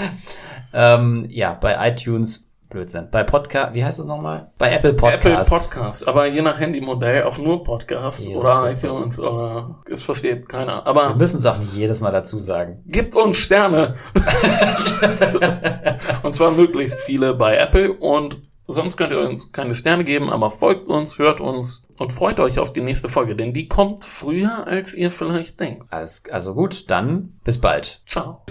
ähm, 0.74 1.26
ja, 1.30 1.54
bei 1.54 1.90
iTunes 1.90 2.50
Blödsinn. 2.70 3.10
Bei 3.12 3.24
Podcast, 3.24 3.74
wie 3.74 3.84
heißt 3.84 4.00
es 4.00 4.06
nochmal? 4.06 4.52
Bei 4.58 4.72
Apple 4.72 4.94
Podcast. 4.94 5.52
Apple 5.52 5.60
Podcast, 5.60 6.08
aber 6.08 6.28
je 6.28 6.42
nach 6.42 6.60
Handymodell 6.60 7.24
auch 7.24 7.38
nur 7.38 7.64
Podcast 7.64 8.22
Jesus 8.22 8.36
oder 8.36 8.72
iTunes 8.72 9.20
oder 9.20 9.82
es 9.90 10.02
versteht 10.02 10.48
keiner. 10.48 10.88
Aber 10.88 11.10
wir 11.10 11.16
müssen 11.16 11.38
es 11.38 11.46
auch 11.46 11.58
nicht 11.58 11.74
jedes 11.74 12.00
Mal 12.00 12.12
dazu 12.12 12.40
sagen. 12.40 12.82
Gibt 12.86 13.16
uns 13.16 13.38
Sterne. 13.38 13.96
und 16.24 16.34
zwar 16.34 16.52
möglichst 16.52 17.02
viele 17.02 17.34
bei 17.34 17.58
Apple 17.58 17.92
und 17.92 18.42
Sonst 18.72 18.96
könnt 18.96 19.12
ihr 19.12 19.20
uns 19.20 19.52
keine 19.52 19.76
Sterne 19.76 20.06
geben, 20.06 20.30
aber 20.30 20.50
folgt 20.50 20.88
uns, 20.88 21.20
hört 21.20 21.42
uns 21.42 21.84
und 22.00 22.14
freut 22.14 22.40
euch 22.40 22.58
auf 22.58 22.72
die 22.72 22.80
nächste 22.80 23.10
Folge, 23.10 23.36
denn 23.36 23.52
die 23.52 23.68
kommt 23.68 24.06
früher, 24.06 24.66
als 24.66 24.96
ihr 24.96 25.12
vielleicht 25.12 25.60
denkt. 25.60 25.88
Also, 25.90 26.22
also 26.32 26.54
gut, 26.54 26.90
dann 26.90 27.34
bis 27.44 27.60
bald. 27.60 28.02
Ciao. 28.08 28.44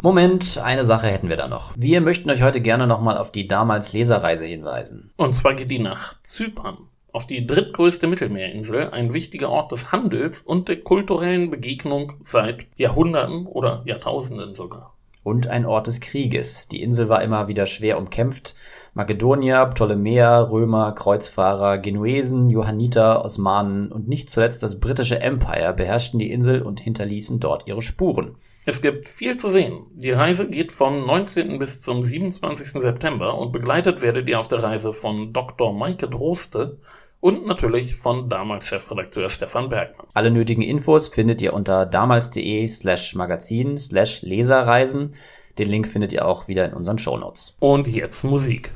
Moment, 0.00 0.58
eine 0.58 0.86
Sache 0.86 1.08
hätten 1.08 1.28
wir 1.28 1.36
da 1.36 1.48
noch. 1.48 1.74
Wir 1.76 2.00
möchten 2.00 2.30
euch 2.30 2.40
heute 2.40 2.62
gerne 2.62 2.86
nochmal 2.86 3.18
auf 3.18 3.30
die 3.30 3.46
damals 3.46 3.92
Leserreise 3.92 4.46
hinweisen. 4.46 5.12
Und 5.16 5.34
zwar 5.34 5.54
geht 5.54 5.70
die 5.70 5.78
nach 5.78 6.14
Zypern. 6.22 6.78
Auf 7.12 7.26
die 7.26 7.46
drittgrößte 7.46 8.06
Mittelmeerinsel, 8.06 8.90
ein 8.90 9.12
wichtiger 9.12 9.50
Ort 9.50 9.72
des 9.72 9.92
Handels 9.92 10.40
und 10.40 10.68
der 10.68 10.80
kulturellen 10.80 11.50
Begegnung 11.50 12.14
seit 12.22 12.66
Jahrhunderten 12.76 13.46
oder 13.46 13.82
Jahrtausenden 13.84 14.54
sogar 14.54 14.97
und 15.28 15.46
ein 15.46 15.66
Ort 15.66 15.86
des 15.86 16.00
Krieges. 16.00 16.68
Die 16.68 16.82
Insel 16.82 17.08
war 17.08 17.22
immer 17.22 17.46
wieder 17.46 17.66
schwer 17.66 17.98
umkämpft. 17.98 18.54
Makedonier, 18.94 19.66
Ptolemäer, 19.66 20.48
Römer, 20.50 20.92
Kreuzfahrer, 20.92 21.78
Genuesen, 21.78 22.50
Johanniter, 22.50 23.24
Osmanen 23.24 23.92
und 23.92 24.08
nicht 24.08 24.30
zuletzt 24.30 24.62
das 24.62 24.80
britische 24.80 25.20
Empire 25.20 25.72
beherrschten 25.74 26.18
die 26.18 26.32
Insel 26.32 26.62
und 26.62 26.80
hinterließen 26.80 27.38
dort 27.38 27.68
ihre 27.68 27.82
Spuren. 27.82 28.36
Es 28.64 28.82
gibt 28.82 29.06
viel 29.06 29.36
zu 29.36 29.48
sehen. 29.48 29.86
Die 29.94 30.10
Reise 30.10 30.48
geht 30.48 30.72
vom 30.72 31.06
19. 31.06 31.58
bis 31.58 31.80
zum 31.80 32.02
27. 32.02 32.82
September 32.82 33.38
und 33.38 33.52
begleitet 33.52 34.02
werdet 34.02 34.28
ihr 34.28 34.38
auf 34.38 34.48
der 34.48 34.62
Reise 34.62 34.92
von 34.92 35.32
Dr. 35.32 35.72
Maike 35.72 36.08
Droste 36.08 36.78
und 37.20 37.46
natürlich 37.46 37.96
von 37.96 38.28
damals 38.28 38.68
Chefredakteur 38.68 39.28
Stefan 39.28 39.68
Bergmann. 39.68 40.06
Alle 40.14 40.30
nötigen 40.30 40.62
Infos 40.62 41.08
findet 41.08 41.42
ihr 41.42 41.54
unter 41.54 41.86
damals.de 41.86 42.66
slash 42.68 43.14
magazin 43.14 43.78
slash 43.78 44.22
leserreisen. 44.22 45.14
Den 45.58 45.68
Link 45.68 45.88
findet 45.88 46.12
ihr 46.12 46.26
auch 46.26 46.48
wieder 46.48 46.64
in 46.64 46.72
unseren 46.72 46.98
Shownotes. 46.98 47.56
Und 47.60 47.88
jetzt 47.88 48.22
Musik. 48.24 48.72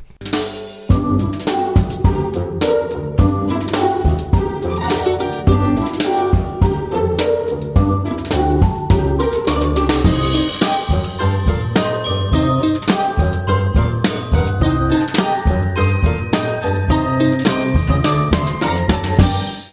Musik 1.00 1.51